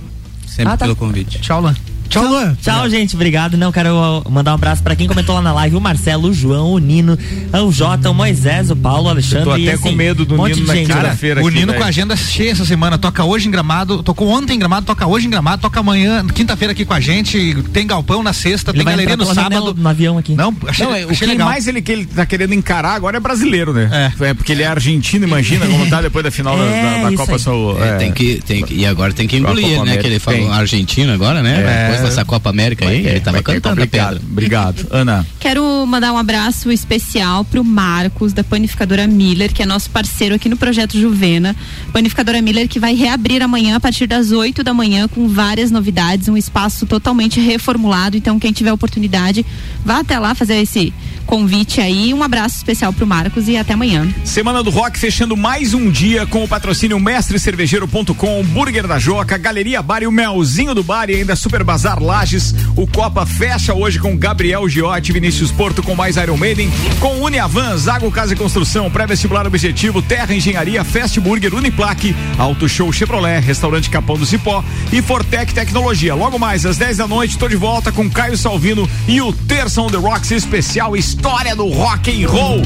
[0.46, 0.86] Sempre Ah, tá.
[0.86, 1.40] pelo convite.
[1.40, 1.76] Tchau, Lan.
[2.12, 2.56] Tchau, Luan.
[2.62, 3.16] Tchau, gente.
[3.16, 3.56] Obrigado.
[3.58, 6.74] Não, quero mandar um abraço pra quem comentou lá na live: o Marcelo, o João,
[6.74, 7.18] o Nino,
[7.66, 9.40] o Jota, o Moisés, o Paulo, o Alexandre.
[9.50, 10.88] Eu tô e, até assim, com medo do um Nino na gente.
[10.92, 11.42] quinta-feira.
[11.42, 11.80] O aqui, Nino velho.
[11.80, 15.08] com a agenda cheia essa semana, toca hoje em Gramado, tocou ontem em Gramado, toca
[15.08, 18.80] hoje em Gramado, toca amanhã, quinta-feira aqui com a gente, tem galpão na sexta, Ele
[18.80, 19.74] tem galeria no sábado.
[19.74, 20.36] no avião aqui.
[20.36, 21.48] Não, achei, Não, é, o achei que legal.
[21.48, 24.12] mais ele, que ele tá querendo encarar agora é brasileiro, né?
[24.20, 24.34] É.
[24.34, 27.40] porque ele é argentino, imagina como tá depois da final da- É, da, da Copa.
[27.40, 27.82] Sul.
[27.84, 29.98] É, tem que, tem que, e agora tem que engolir, né?
[29.98, 30.52] Que ele falou Tem.
[30.52, 31.62] argentino agora, né?
[31.62, 32.01] É.
[32.02, 34.20] Com essa Copa América aí, ele tava cantando a pedra.
[34.30, 34.88] Obrigado.
[34.92, 35.26] Ana.
[35.40, 40.50] Quero mandar um abraço especial pro Marcos, da Panificadora Miller, que é nosso parceiro aqui
[40.50, 41.56] no Projeto Juvena.
[41.92, 46.28] Panificadora Miller que vai reabrir amanhã a partir das 8 da manhã com várias novidades,
[46.28, 48.18] um espaço totalmente reformulado.
[48.18, 49.46] Então, quem tiver oportunidade,
[49.86, 50.94] vá até lá fazer esse
[51.26, 52.14] convite aí.
[52.14, 54.08] Um abraço especial pro Marcos e até amanhã.
[54.26, 59.82] Semana do Rock fechando mais um dia com o patrocínio mestrecervejeiro.com, Burger da Joca, Galeria
[59.82, 62.54] Bar e o Melzinho do Bar e ainda Super Bazar Lages.
[62.76, 67.76] O Copa fecha hoje com Gabriel Giotti, Vinícius Porto com mais Iron Maiden, com Uniavan,
[67.78, 73.90] Zago Casa e Construção, Pré-Vestibular Objetivo, Terra Engenharia, Fast Burger, Uniplaque, Auto Show Chevrolet, Restaurante
[73.90, 76.16] Capão do Cipó e Fortec Tecnologia.
[76.16, 79.82] Logo mais às 10 da noite, tô de volta com Caio Salvino e o Terça
[79.82, 82.62] on the Rocks especial História do Rock and Roll.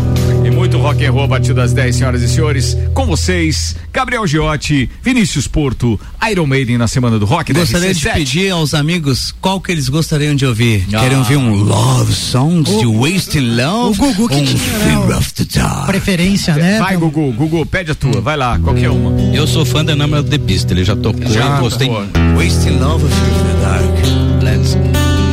[0.45, 2.77] E muito rock and roll a partir das 10, senhoras e senhores.
[2.93, 5.97] Com vocês, Gabriel Giotti, Vinícius Porto,
[6.29, 7.53] Iron Maiden na Semana do Rock.
[7.53, 8.13] Gostaria de RC7.
[8.13, 10.85] pedir aos amigos qual que eles gostariam de ouvir.
[10.93, 10.99] Ah.
[10.99, 14.01] Querem ouvir um Love Songs de Wasting Love?
[14.01, 15.85] O Gugu que um tinha, né, Fear o- of the Dark.
[15.85, 16.77] Preferência, né?
[16.79, 19.17] Vai, Gugu, Gugu, pede a tua, vai lá, qualquer uma.
[19.33, 21.87] Eu sou fã da Number of the Beast, ele já tocou, Já eu gostei.
[22.35, 24.43] Wasting Love of the Dark?
[24.43, 24.75] Let's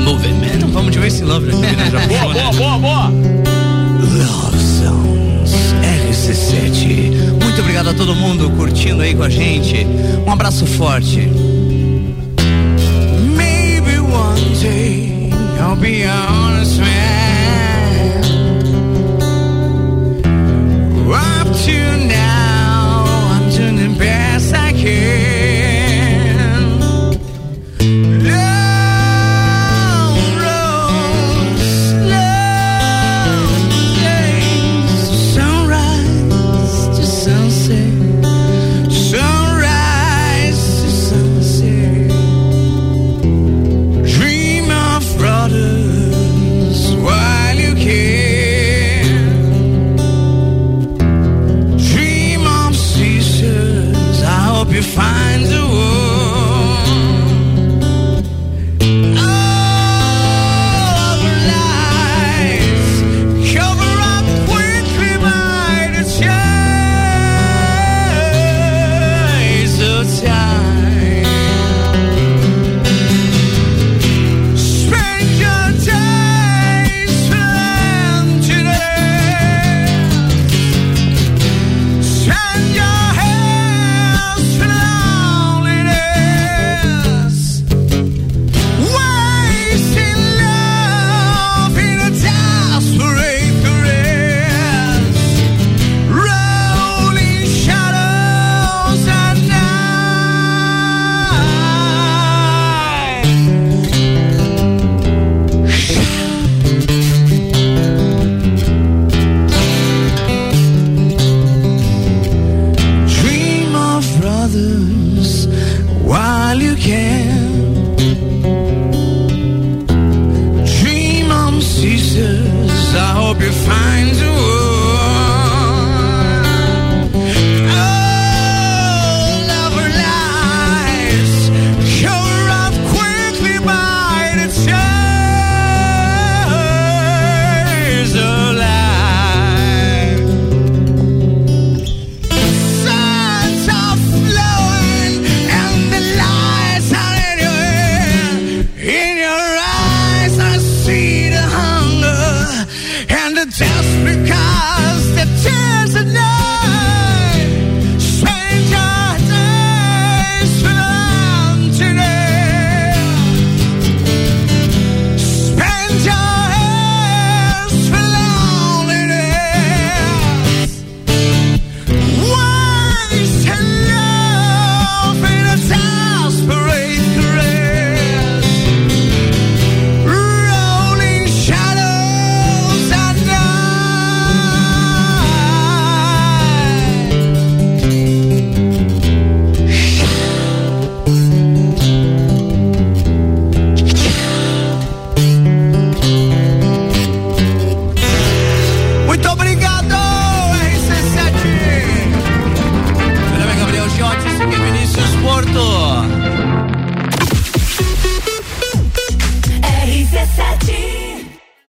[0.04, 0.54] move it, man.
[0.56, 1.88] Então vamos de Wasting Love, né?
[1.90, 3.08] Já Boa, boa, boa, boa.
[4.00, 5.52] Love Songs
[5.82, 7.11] RC7.
[7.82, 9.84] Obrigado a todo mundo curtindo aí com a gente.
[10.24, 11.28] Um abraço forte.
[13.36, 18.22] Maybe one day I'll be honest man.
[21.10, 25.61] Up to now, I'm doing the best I can.